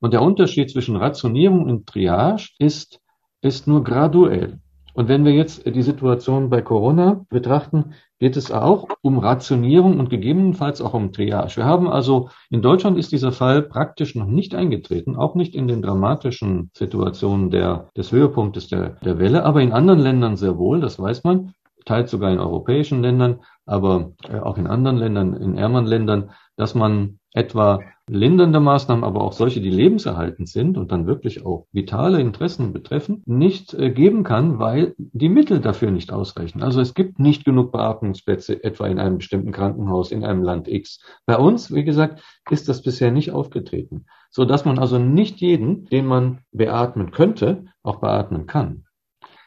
Und 0.00 0.12
der 0.12 0.22
Unterschied 0.22 0.70
zwischen 0.70 0.96
Rationierung 0.96 1.64
und 1.64 1.86
Triage 1.86 2.48
ist, 2.58 3.00
ist 3.40 3.66
nur 3.66 3.84
graduell. 3.84 4.61
Und 4.94 5.08
wenn 5.08 5.24
wir 5.24 5.32
jetzt 5.32 5.64
die 5.66 5.82
Situation 5.82 6.50
bei 6.50 6.60
Corona 6.60 7.24
betrachten, 7.30 7.94
geht 8.18 8.36
es 8.36 8.52
auch 8.52 8.88
um 9.00 9.18
Rationierung 9.18 9.98
und 9.98 10.10
gegebenenfalls 10.10 10.82
auch 10.82 10.94
um 10.94 11.12
Triage. 11.12 11.56
Wir 11.56 11.64
haben 11.64 11.88
also, 11.88 12.28
in 12.50 12.62
Deutschland 12.62 12.98
ist 12.98 13.10
dieser 13.10 13.32
Fall 13.32 13.62
praktisch 13.62 14.14
noch 14.14 14.26
nicht 14.26 14.54
eingetreten, 14.54 15.16
auch 15.16 15.34
nicht 15.34 15.54
in 15.54 15.66
den 15.66 15.82
dramatischen 15.82 16.70
Situationen 16.74 17.50
der, 17.50 17.88
des 17.96 18.12
Höhepunktes 18.12 18.68
der, 18.68 18.90
der 19.04 19.18
Welle, 19.18 19.44
aber 19.44 19.62
in 19.62 19.72
anderen 19.72 20.00
Ländern 20.00 20.36
sehr 20.36 20.58
wohl, 20.58 20.80
das 20.80 20.98
weiß 20.98 21.24
man, 21.24 21.54
teils 21.84 22.10
sogar 22.10 22.30
in 22.30 22.38
europäischen 22.38 23.02
Ländern, 23.02 23.40
aber 23.66 24.12
äh, 24.28 24.38
auch 24.38 24.58
in 24.58 24.66
anderen 24.66 24.98
Ländern, 24.98 25.34
in 25.34 25.56
ärmeren 25.56 25.86
Ländern, 25.86 26.30
dass 26.56 26.74
man 26.74 27.18
etwa 27.34 27.80
lindernde 28.08 28.60
Maßnahmen, 28.60 29.04
aber 29.04 29.22
auch 29.22 29.32
solche, 29.32 29.60
die 29.60 29.70
lebenserhaltend 29.70 30.48
sind 30.48 30.76
und 30.76 30.92
dann 30.92 31.06
wirklich 31.06 31.46
auch 31.46 31.66
vitale 31.72 32.20
Interessen 32.20 32.72
betreffen, 32.72 33.22
nicht 33.26 33.74
äh, 33.74 33.90
geben 33.90 34.24
kann, 34.24 34.58
weil 34.58 34.94
die 34.98 35.28
Mittel 35.28 35.60
dafür 35.60 35.90
nicht 35.90 36.12
ausreichen. 36.12 36.62
Also 36.62 36.80
es 36.80 36.94
gibt 36.94 37.18
nicht 37.18 37.44
genug 37.44 37.72
Beatmungsplätze, 37.72 38.62
etwa 38.62 38.86
in 38.86 38.98
einem 38.98 39.18
bestimmten 39.18 39.52
Krankenhaus 39.52 40.10
in 40.10 40.24
einem 40.24 40.42
Land 40.42 40.68
X. 40.68 41.00
Bei 41.26 41.36
uns, 41.38 41.72
wie 41.72 41.84
gesagt, 41.84 42.22
ist 42.50 42.68
das 42.68 42.82
bisher 42.82 43.12
nicht 43.12 43.30
aufgetreten, 43.30 44.06
so 44.30 44.44
dass 44.44 44.64
man 44.64 44.78
also 44.78 44.98
nicht 44.98 45.40
jeden, 45.40 45.86
den 45.86 46.06
man 46.06 46.40
beatmen 46.50 47.12
könnte, 47.12 47.66
auch 47.82 48.00
beatmen 48.00 48.46
kann. 48.46 48.84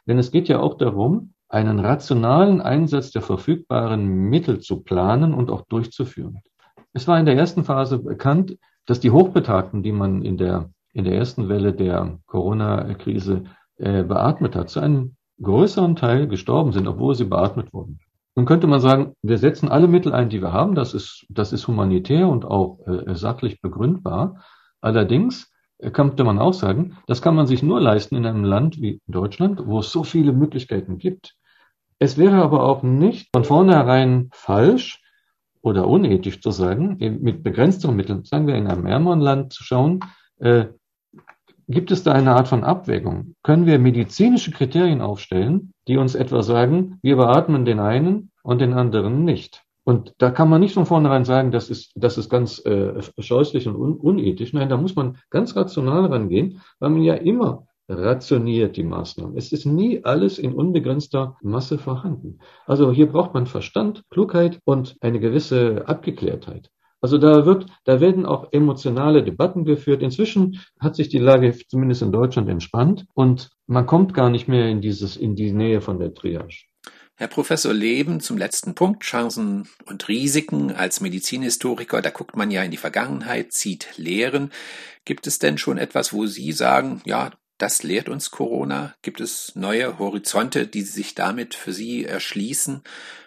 Denn 0.07 0.17
es 0.17 0.31
geht 0.31 0.47
ja 0.47 0.59
auch 0.59 0.77
darum, 0.77 1.33
einen 1.49 1.79
rationalen 1.79 2.61
Einsatz 2.61 3.11
der 3.11 3.21
verfügbaren 3.21 4.05
Mittel 4.05 4.59
zu 4.59 4.81
planen 4.81 5.33
und 5.33 5.51
auch 5.51 5.65
durchzuführen. 5.67 6.41
Es 6.95 7.09
war 7.09 7.19
in 7.19 7.25
der 7.25 7.35
ersten 7.35 7.65
Phase 7.65 7.99
bekannt, 7.99 8.57
dass 8.85 9.01
die 9.01 9.11
Hochbetagten, 9.11 9.83
die 9.83 9.91
man 9.91 10.21
in 10.21 10.37
der, 10.37 10.69
in 10.93 11.03
der 11.03 11.15
ersten 11.15 11.49
Welle 11.49 11.73
der 11.73 12.19
Corona-Krise 12.25 13.43
äh, 13.75 14.03
beatmet 14.03 14.55
hat, 14.55 14.69
zu 14.69 14.79
einem 14.79 15.17
größeren 15.41 15.97
Teil 15.97 16.29
gestorben 16.29 16.71
sind, 16.71 16.87
obwohl 16.87 17.13
sie 17.13 17.25
beatmet 17.25 17.73
wurden. 17.73 17.99
Nun 18.35 18.45
könnte 18.45 18.67
man 18.67 18.79
sagen, 18.79 19.13
wir 19.21 19.37
setzen 19.37 19.67
alle 19.67 19.89
Mittel 19.89 20.13
ein, 20.13 20.29
die 20.29 20.41
wir 20.41 20.53
haben. 20.53 20.73
Das 20.73 20.93
ist, 20.93 21.25
das 21.27 21.51
ist 21.51 21.67
humanitär 21.67 22.29
und 22.29 22.45
auch 22.45 22.79
äh, 22.87 23.13
sachlich 23.13 23.59
begründbar. 23.59 24.41
Allerdings 24.79 25.51
äh, 25.79 25.91
könnte 25.91 26.23
man 26.23 26.39
auch 26.39 26.53
sagen, 26.53 26.95
das 27.07 27.21
kann 27.21 27.35
man 27.35 27.45
sich 27.45 27.61
nur 27.61 27.81
leisten 27.81 28.15
in 28.15 28.25
einem 28.25 28.45
Land 28.45 28.79
wie 28.79 29.01
Deutschland, 29.07 29.67
wo 29.67 29.79
es 29.79 29.91
so 29.91 30.05
viele 30.05 30.31
Möglichkeiten 30.31 30.97
gibt. 30.97 31.35
Es 31.99 32.17
wäre 32.17 32.41
aber 32.41 32.63
auch 32.63 32.83
nicht 32.83 33.27
von 33.33 33.43
vornherein 33.43 34.29
falsch, 34.31 35.01
oder 35.65 35.87
unethisch 35.87 36.41
zu 36.41 36.51
sagen, 36.51 36.97
mit 36.99 37.41
begrenzten 37.41 37.95
Mitteln, 37.95 38.23
sagen 38.23 38.45
wir 38.45 38.53
in 38.53 38.67
einem 38.67 38.85
ärmeren 38.85 39.19
Land 39.19 39.51
zu 39.51 39.63
schauen, 39.63 39.99
äh, 40.37 40.65
gibt 41.67 41.89
es 41.89 42.03
da 42.03 42.11
eine 42.11 42.35
Art 42.35 42.47
von 42.47 42.63
Abwägung? 42.63 43.33
Können 43.41 43.65
wir 43.65 43.79
medizinische 43.79 44.51
Kriterien 44.51 45.01
aufstellen, 45.01 45.73
die 45.87 45.97
uns 45.97 46.13
etwa 46.13 46.43
sagen, 46.43 46.99
wir 47.01 47.15
beatmen 47.15 47.65
den 47.65 47.79
einen 47.79 48.31
und 48.43 48.61
den 48.61 48.73
anderen 48.73 49.25
nicht? 49.25 49.63
Und 49.83 50.13
da 50.19 50.29
kann 50.29 50.49
man 50.49 50.61
nicht 50.61 50.75
von 50.75 50.85
vornherein 50.85 51.25
sagen, 51.25 51.51
das 51.51 51.71
ist, 51.71 51.93
das 51.95 52.19
ist 52.19 52.29
ganz 52.29 52.63
äh, 52.63 53.01
scheußlich 53.17 53.67
und 53.67 53.75
un 53.75 53.93
unethisch. 53.93 54.53
Nein, 54.53 54.69
da 54.69 54.77
muss 54.77 54.95
man 54.95 55.17
ganz 55.31 55.55
rational 55.55 56.05
rangehen, 56.05 56.61
weil 56.79 56.91
man 56.91 57.01
ja 57.01 57.15
immer 57.15 57.65
rationiert 57.87 58.77
die 58.77 58.83
Maßnahmen. 58.83 59.37
Es 59.37 59.51
ist 59.51 59.65
nie 59.65 60.03
alles 60.03 60.39
in 60.39 60.53
unbegrenzter 60.53 61.37
Masse 61.41 61.77
vorhanden. 61.77 62.39
Also 62.65 62.91
hier 62.91 63.07
braucht 63.07 63.33
man 63.33 63.45
Verstand, 63.45 64.03
Klugheit 64.09 64.59
und 64.65 64.95
eine 65.01 65.19
gewisse 65.19 65.87
Abgeklärtheit. 65.87 66.69
Also 67.01 67.19
da 67.19 67.45
wird, 67.45 67.67
da 67.83 67.99
werden 67.99 68.25
auch 68.25 68.51
emotionale 68.51 69.23
Debatten 69.23 69.63
geführt. 69.63 70.01
Inzwischen 70.01 70.61
hat 70.79 70.95
sich 70.95 71.09
die 71.09 71.19
Lage 71.19 71.55
zumindest 71.67 72.01
in 72.01 72.11
Deutschland 72.11 72.49
entspannt 72.49 73.05
und 73.13 73.51
man 73.67 73.85
kommt 73.85 74.13
gar 74.13 74.29
nicht 74.29 74.47
mehr 74.47 74.69
in 74.69 74.81
dieses, 74.81 75.15
in 75.15 75.35
die 75.35 75.51
Nähe 75.51 75.81
von 75.81 75.99
der 75.99 76.13
Triage. 76.13 76.63
Herr 77.17 77.27
Professor 77.27 77.73
Leben, 77.73 78.19
zum 78.19 78.37
letzten 78.37 78.75
Punkt, 78.75 79.03
Chancen 79.03 79.69
und 79.85 80.07
Risiken 80.09 80.71
als 80.71 80.99
Medizinhistoriker, 80.99 82.01
da 82.01 82.09
guckt 82.09 82.35
man 82.35 82.51
ja 82.51 82.61
in 82.63 82.71
die 82.71 82.77
Vergangenheit, 82.77 83.53
zieht 83.53 83.97
Lehren. 83.97 84.51
Gibt 85.05 85.25
es 85.27 85.39
denn 85.39 85.57
schon 85.57 85.77
etwas, 85.77 86.11
wo 86.11 86.25
Sie 86.25 86.51
sagen, 86.51 87.01
ja, 87.05 87.31
das 87.57 87.83
lehrt 87.83 88.09
uns 88.09 88.31
Corona? 88.31 88.93
Gibt 89.01 89.21
es 89.21 89.55
neue 89.55 89.99
Horizonte, 89.99 90.67
die 90.67 90.81
sich 90.81 91.15
damit 91.15 91.55
für 91.55 91.73
Sie 91.73 92.05
erschließen? 92.05 92.83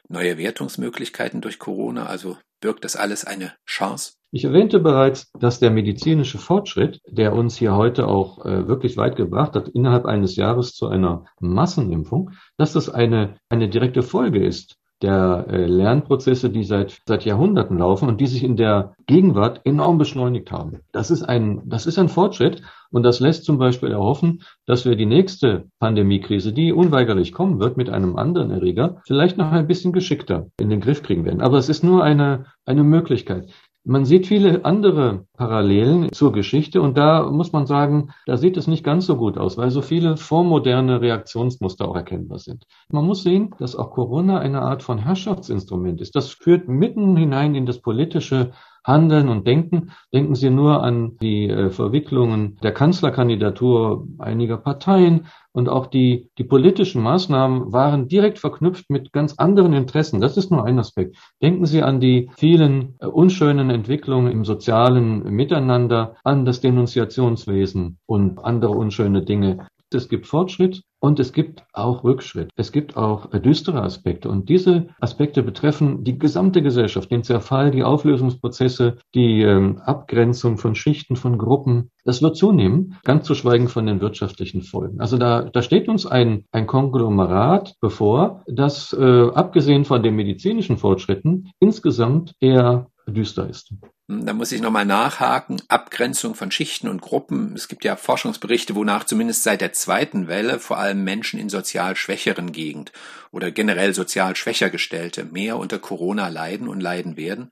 Neue 0.09 0.38
Wertungsmöglichkeiten 0.38 1.41
durch 1.41 1.59
Corona? 1.59 2.07
Also 2.07 2.37
birgt 2.61 2.85
das 2.85 2.97
alles 2.97 3.25
eine 3.25 3.55
Chance? 3.67 4.12
Ich 4.31 4.45
erwähnte 4.45 4.79
bereits, 4.81 5.33
dass 5.38 5.59
der 5.59 5.71
medizinische 5.71 6.37
Fortschritt, 6.37 7.01
der 7.07 7.33
uns 7.33 7.57
hier 7.57 7.75
heute 7.75 8.07
auch 8.07 8.45
äh, 8.45 8.69
wirklich 8.69 8.99
weit 8.99 9.17
gebracht 9.17 9.55
hat, 9.55 9.69
innerhalb 9.69 10.05
eines 10.05 10.37
Jahres 10.37 10.75
zu 10.75 10.88
einer 10.88 11.25
Massenimpfung, 11.41 12.33
dass 12.59 12.75
das 12.75 12.91
eine, 12.91 13.37
eine 13.49 13.71
direkte 13.71 14.03
Folge 14.03 14.45
ist 14.45 14.78
der 15.03 15.47
äh, 15.49 15.67
Lernprozesse, 15.67 16.51
die 16.51 16.65
seit, 16.65 17.01
seit 17.07 17.25
Jahrhunderten 17.25 17.79
laufen 17.79 18.09
und 18.09 18.21
die 18.21 18.27
sich 18.27 18.43
in 18.43 18.57
der 18.57 18.95
Gegenwart 19.07 19.61
enorm 19.65 19.99
beschleunigt 19.99 20.51
haben. 20.51 20.81
Das 20.93 21.11
ist 21.11 21.23
ein, 21.23 21.63
das 21.67 21.87
ist 21.87 21.99
ein 21.99 22.09
Fortschritt 22.09 22.63
und 22.91 23.03
das 23.03 23.21
lässt 23.21 23.45
zum 23.45 23.59
Beispiel 23.59 23.91
erhoffen, 23.91 24.43
dass 24.67 24.85
wir 24.85 24.97
die 24.97 25.07
nächste 25.07 25.67
Pandemiekrise, 25.79 26.53
die 26.53 26.73
unweigerlich 26.73 27.33
kommen 27.33 27.61
wird 27.61 27.77
mit 27.77 27.91
einem 27.91 28.17
anderen 28.17 28.51
Erreger, 28.51 29.01
vielleicht 29.07 29.39
noch 29.39 29.53
ein 29.53 29.67
bisschen 29.67 29.93
geschickter 29.93 30.49
in 30.59 30.71
den 30.71 30.81
Griff 30.81 31.03
kriegen 31.03 31.25
werden. 31.25 31.41
Aber 31.41 31.59
es 31.59 31.69
ist 31.69 31.85
nur 31.85 32.03
eine, 32.03 32.47
eine 32.65 32.83
Möglichkeit. 32.83 33.51
Man 33.85 34.05
sieht 34.05 34.27
viele 34.27 34.64
andere 34.64 35.27
Parallelen 35.35 36.12
zur 36.12 36.33
Geschichte 36.33 36.83
und 36.83 36.99
da 36.99 37.31
muss 37.31 37.53
man 37.53 37.67
sagen, 37.67 38.11
da 38.27 38.37
sieht 38.37 38.57
es 38.57 38.67
nicht 38.67 38.85
ganz 38.85 39.07
so 39.07 39.17
gut 39.17 39.38
aus, 39.38 39.57
weil 39.57 39.71
so 39.71 39.81
viele 39.81 40.17
vormoderne 40.17 41.01
Reaktionsmuster 41.01 41.88
auch 41.88 41.97
erkennbar 41.97 42.38
sind. 42.38 42.67
Man 42.91 43.07
muss 43.07 43.23
sehen, 43.23 43.55
dass 43.59 43.77
auch 43.77 43.91
Corona 43.91 44.41
eine 44.41 44.61
Art 44.61 44.83
von 44.83 44.99
Herrschaftsinstrument 44.99 46.01
ist. 46.01 46.14
Das 46.17 46.29
führt 46.29 46.69
mitten 46.69 47.17
hinein 47.17 47.55
in 47.55 47.64
das 47.64 47.81
politische 47.81 48.53
Handeln 48.88 49.29
und 49.29 49.46
Denken. 49.46 49.92
Denken 50.12 50.35
Sie 50.35 50.51
nur 50.51 50.83
an 50.83 51.16
die 51.20 51.48
äh, 51.48 51.70
Verwicklungen 51.70 52.57
der 52.62 52.72
Kanzlerkandidatur 52.72 54.09
einiger 54.18 54.57
Parteien 54.57 55.27
und 55.53 55.68
auch 55.68 55.87
die, 55.87 56.31
die 56.38 56.44
politischen 56.44 57.03
Maßnahmen 57.03 57.72
waren 57.72 58.09
direkt 58.09 58.38
verknüpft 58.38 58.90
mit 58.90 59.12
ganz 59.12 59.35
anderen 59.35 59.74
Interessen. 59.74 60.20
Das 60.20 60.37
ist 60.37 60.51
nur 60.51 60.64
ein 60.64 60.79
Aspekt. 60.79 61.16
Denken 61.42 61.66
Sie 61.66 61.83
an 61.83 62.01
die 62.01 62.31
vielen 62.37 62.96
äh, 62.98 63.07
unschönen 63.07 63.70
Entwicklungen 63.70 64.33
im 64.33 64.44
sozialen 64.44 65.22
Miteinander, 65.33 66.16
an 66.24 66.44
das 66.44 66.61
Denunziationswesen 66.61 67.98
und 68.07 68.38
andere 68.44 68.72
unschöne 68.72 69.22
Dinge. 69.22 69.68
Es 69.92 70.09
gibt 70.09 70.27
Fortschritt 70.27 70.83
und 71.01 71.21
es 71.21 71.33
gibt 71.33 71.63
auch 71.73 72.03
Rückschritt. 72.03 72.51
Es 72.57 72.73
gibt 72.73 72.97
auch 72.97 73.31
düstere 73.31 73.83
Aspekte. 73.83 74.29
Und 74.29 74.49
diese 74.49 74.89
Aspekte 75.01 75.43
betreffen 75.43 76.03
die 76.05 76.19
gesamte 76.19 76.63
Gesellschaft, 76.63 77.11
den 77.11 77.23
Zerfall, 77.23 77.71
die 77.71 77.85
Auflösungsprozesse, 77.85 78.99
die 79.15 79.43
ähm, 79.43 79.79
Abgrenzung 79.85 80.59
von 80.59 80.75
Schichten, 80.75 81.17
von 81.17 81.39
Gruppen. 81.39 81.91
Das 82.05 82.23
wird 82.23 82.37
zunehmen, 82.37 82.97
ganz 83.05 83.27
zu 83.27 83.35
schweigen 83.35 83.69
von 83.69 83.87
den 83.87 84.01
wirtschaftlichen 84.01 84.63
Folgen. 84.63 85.01
Also 85.01 85.19
da, 85.19 85.43
da 85.43 85.63
steht 85.63 85.89
uns 85.89 86.07
ein, 86.07 86.45
ein 86.51 86.67
Konglomerat 86.67 87.75
bevor, 87.81 88.43
das 88.47 88.93
äh, 88.93 89.31
abgesehen 89.31 89.85
von 89.85 90.03
den 90.03 90.17
medizinischen 90.17 90.79
Fortschritten 90.79 91.51
insgesamt 91.61 92.35
eher 92.41 92.89
düster 93.12 93.49
ist. 93.49 93.73
Hm, 94.09 94.27
da 94.27 94.33
muss 94.33 94.53
ich 94.53 94.61
nochmal 94.61 94.87
nachhaken. 94.87 95.61
Abgrenzung 95.68 96.35
von 96.35 96.51
Schichten 96.51 96.88
und 96.88 97.01
Gruppen. 97.01 97.55
Es 97.55 97.68
gibt 97.68 97.85
ja 97.85 97.97
Forschungsberichte, 97.97 98.75
wonach 98.75 99.05
zumindest 99.05 99.42
seit 99.42 99.61
der 99.61 99.73
zweiten 99.73 100.29
Welle 100.29 100.59
vor 100.59 100.79
allem 100.79 101.05
Menschen 101.05 101.38
in 101.38 101.49
sozial 101.49 101.97
schwächeren 101.97 102.53
Gegend 102.53 102.92
oder 103.31 103.51
generell 103.51 103.94
sozial 103.94 104.37
schwächer 104.37 104.71
gestellte 104.71 105.25
mehr 105.25 105.59
unter 105.59 105.79
Corona 105.79 106.29
leiden 106.29 106.68
und 106.68 106.81
leiden 106.81 107.16
werden. 107.16 107.51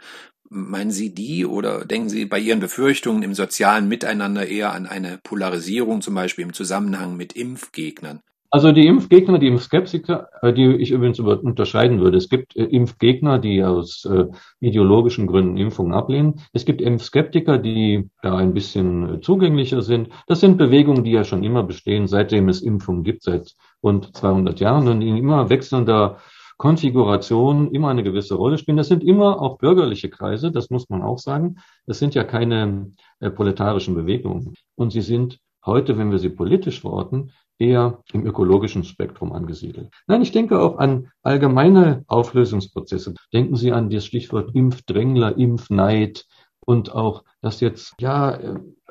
Meinen 0.48 0.92
Sie 0.92 1.12
die 1.12 1.44
oder 1.44 1.84
denken 1.84 2.08
Sie 2.08 2.24
bei 2.24 2.38
Ihren 2.38 2.60
Befürchtungen 2.60 3.22
im 3.22 3.34
sozialen 3.34 3.88
Miteinander 3.88 4.46
eher 4.46 4.72
an 4.72 4.86
eine 4.86 5.18
Polarisierung, 5.18 6.02
zum 6.02 6.14
Beispiel 6.14 6.44
im 6.44 6.52
Zusammenhang 6.52 7.16
mit 7.16 7.32
Impfgegnern? 7.32 8.20
Also 8.56 8.72
die 8.72 8.86
Impfgegner, 8.86 9.38
die 9.38 9.48
Impfskeptiker, 9.48 10.30
äh, 10.40 10.50
die 10.50 10.64
ich 10.76 10.90
übrigens 10.90 11.20
unterscheiden 11.20 12.00
würde. 12.00 12.16
Es 12.16 12.30
gibt 12.30 12.56
äh, 12.56 12.64
Impfgegner, 12.64 13.38
die 13.38 13.62
aus 13.62 14.06
äh, 14.06 14.28
ideologischen 14.60 15.26
Gründen 15.26 15.58
Impfungen 15.58 15.92
ablehnen. 15.92 16.40
Es 16.54 16.64
gibt 16.64 16.80
Impfskeptiker, 16.80 17.58
die 17.58 18.08
da 18.22 18.34
ein 18.34 18.54
bisschen 18.54 19.20
zugänglicher 19.20 19.82
sind. 19.82 20.08
Das 20.26 20.40
sind 20.40 20.56
Bewegungen, 20.56 21.04
die 21.04 21.10
ja 21.10 21.22
schon 21.24 21.44
immer 21.44 21.64
bestehen, 21.64 22.06
seitdem 22.06 22.48
es 22.48 22.62
Impfungen 22.62 23.04
gibt, 23.04 23.24
seit 23.24 23.52
rund 23.82 24.16
200 24.16 24.58
Jahren 24.58 24.88
und 24.88 25.02
in 25.02 25.18
immer 25.18 25.50
wechselnder 25.50 26.16
Konfiguration 26.56 27.70
immer 27.72 27.90
eine 27.90 28.04
gewisse 28.04 28.36
Rolle 28.36 28.56
spielen. 28.56 28.78
Das 28.78 28.88
sind 28.88 29.04
immer 29.04 29.42
auch 29.42 29.58
bürgerliche 29.58 30.08
Kreise, 30.08 30.50
das 30.50 30.70
muss 30.70 30.88
man 30.88 31.02
auch 31.02 31.18
sagen. 31.18 31.56
Das 31.84 31.98
sind 31.98 32.14
ja 32.14 32.24
keine 32.24 32.92
proletarischen 33.20 33.94
Bewegungen. 33.94 34.54
Und 34.76 34.92
sie 34.92 35.02
sind 35.02 35.40
heute, 35.66 35.98
wenn 35.98 36.10
wir 36.10 36.18
sie 36.18 36.30
politisch 36.30 36.80
verorten, 36.80 37.32
eher 37.58 38.02
im 38.12 38.26
ökologischen 38.26 38.84
Spektrum 38.84 39.32
angesiedelt. 39.32 39.90
Nein, 40.06 40.22
ich 40.22 40.32
denke 40.32 40.60
auch 40.60 40.78
an 40.78 41.08
allgemeine 41.22 42.04
Auflösungsprozesse. 42.06 43.14
Denken 43.32 43.56
Sie 43.56 43.72
an 43.72 43.90
das 43.90 44.04
Stichwort 44.04 44.54
Impfdrängler, 44.54 45.36
Impfneid 45.36 46.26
und 46.60 46.92
auch, 46.92 47.24
dass 47.40 47.60
jetzt, 47.60 47.94
ja, 48.00 48.38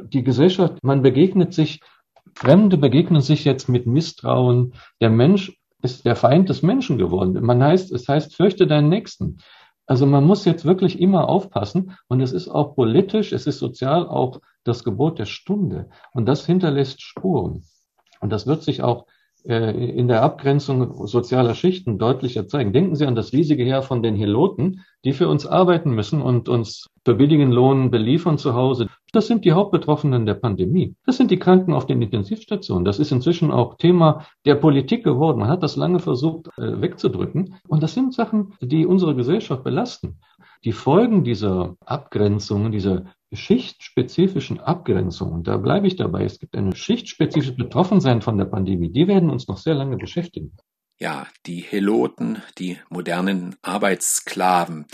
die 0.02 0.24
Gesellschaft, 0.24 0.84
man 0.84 1.02
begegnet 1.02 1.54
sich, 1.54 1.82
Fremde 2.34 2.78
begegnen 2.78 3.22
sich 3.22 3.46
jetzt 3.46 3.70
mit 3.70 3.86
Misstrauen. 3.86 4.74
Der 5.00 5.10
Mensch 5.10 5.58
ist 5.82 6.06
der 6.06 6.16
Feind 6.16 6.50
des 6.50 6.64
Menschen 6.64 6.98
geworden. 6.98 7.40
Man 7.46 7.64
heißt, 7.64 7.92
es 7.92 8.08
heißt, 8.10 8.36
fürchte 8.36 8.68
deinen 8.68 8.90
Nächsten. 8.90 9.38
Also 9.86 10.06
man 10.06 10.26
muss 10.26 10.46
jetzt 10.46 10.66
wirklich 10.66 11.00
immer 11.00 11.30
aufpassen 11.30 11.96
und 12.08 12.20
es 12.22 12.32
ist 12.32 12.50
auch 12.50 12.76
politisch, 12.76 13.32
es 13.32 13.46
ist 13.46 13.60
sozial 13.60 14.08
auch 14.08 14.42
das 14.66 14.84
Gebot 14.84 15.20
der 15.20 15.26
Stunde 15.26 15.90
und 16.14 16.26
das 16.26 16.46
hinterlässt 16.46 17.02
Spuren. 17.02 17.64
Und 18.20 18.32
das 18.32 18.48
wird 18.48 18.64
sich 18.64 18.84
auch 18.84 19.06
äh, 19.48 19.72
in 19.72 20.08
der 20.08 20.24
Abgrenzung 20.24 21.06
sozialer 21.06 21.54
Schichten 21.54 22.00
deutlicher 22.00 22.48
zeigen. 22.48 22.74
Denken 22.74 22.96
Sie 22.96 23.06
an 23.06 23.16
das 23.16 23.32
riesige 23.32 23.64
Heer 23.64 23.84
von 23.84 24.02
den 24.02 24.16
Heloten, 24.16 24.82
die 25.04 25.14
für 25.14 25.30
uns 25.30 25.46
arbeiten 25.46 25.92
müssen 25.92 26.22
und 26.22 26.50
uns 26.50 26.88
für 27.06 27.14
billigen 27.14 27.52
Lohn 27.52 27.92
beliefern 27.92 28.40
zu 28.40 28.56
Hause. 28.56 28.88
Das 29.12 29.28
sind 29.28 29.46
die 29.46 29.52
Hauptbetroffenen 29.52 30.26
der 30.26 30.34
Pandemie. 30.34 30.96
Das 31.06 31.18
sind 31.18 31.30
die 31.30 31.38
Kranken 31.38 31.74
auf 31.74 31.86
den 31.86 32.02
Intensivstationen. 32.02 32.86
Das 32.86 32.98
ist 32.98 33.12
inzwischen 33.12 33.52
auch 33.52 33.78
Thema 33.78 34.26
der 34.46 34.56
Politik 34.56 35.04
geworden. 35.04 35.40
Man 35.40 35.50
hat 35.50 35.62
das 35.62 35.76
lange 35.76 36.00
versucht 36.00 36.48
äh, 36.58 36.82
wegzudrücken. 36.82 37.56
Und 37.68 37.84
das 37.84 37.94
sind 37.94 38.16
Sachen, 38.16 38.54
die 38.62 38.88
unsere 38.88 39.16
Gesellschaft 39.16 39.64
belasten. 39.64 40.18
Die 40.66 40.72
Folgen 40.72 41.24
dieser 41.24 41.78
Abgrenzungen, 41.86 42.72
dieser 42.72 43.06
schichtspezifischen 43.32 44.60
Abgrenzungen, 44.60 45.44
da 45.44 45.58
bleibe 45.58 45.86
ich 45.86 45.96
dabei, 45.96 46.24
es 46.24 46.40
gibt 46.40 46.56
eine 46.58 46.76
schichtspezifische 46.76 47.56
Betroffensein 47.56 48.24
von 48.24 48.40
der 48.40 48.46
Pandemie, 48.46 48.90
die 48.90 49.08
werden 49.08 49.30
uns 49.30 49.48
noch 49.48 49.58
sehr 49.58 49.76
lange 49.76 49.98
beschäftigen. 49.98 50.58
Ja, 50.98 51.28
die 51.46 51.60
Heloten, 51.60 52.42
die 52.58 52.80
modernen 52.90 53.58
Arbeitssklaven. 53.62 54.86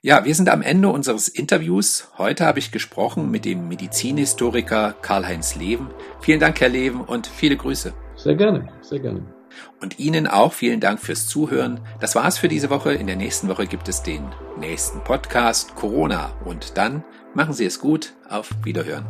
Ja, 0.00 0.24
wir 0.24 0.34
sind 0.34 0.48
am 0.48 0.62
Ende 0.62 0.88
unseres 0.88 1.28
Interviews. 1.28 2.10
Heute 2.16 2.46
habe 2.46 2.60
ich 2.60 2.70
gesprochen 2.70 3.30
mit 3.30 3.44
dem 3.44 3.68
Medizinhistoriker 3.68 4.94
Karl-Heinz 5.02 5.54
Leven. 5.54 5.88
Vielen 6.20 6.40
Dank, 6.40 6.60
Herr 6.60 6.70
Leven, 6.70 7.02
und 7.02 7.26
viele 7.26 7.56
Grüße. 7.56 7.92
Sehr 8.14 8.36
gerne, 8.36 8.72
sehr 8.80 9.00
gerne. 9.00 9.39
Und 9.80 9.98
Ihnen 9.98 10.26
auch 10.26 10.52
vielen 10.52 10.80
Dank 10.80 11.00
fürs 11.00 11.26
Zuhören. 11.26 11.80
Das 12.00 12.14
war's 12.14 12.38
für 12.38 12.48
diese 12.48 12.70
Woche. 12.70 12.92
In 12.92 13.06
der 13.06 13.16
nächsten 13.16 13.48
Woche 13.48 13.66
gibt 13.66 13.88
es 13.88 14.02
den 14.02 14.24
nächsten 14.58 15.02
Podcast 15.04 15.74
Corona. 15.74 16.32
Und 16.44 16.76
dann 16.76 17.04
machen 17.34 17.54
Sie 17.54 17.64
es 17.64 17.80
gut. 17.80 18.14
Auf 18.28 18.50
Wiederhören. 18.62 19.06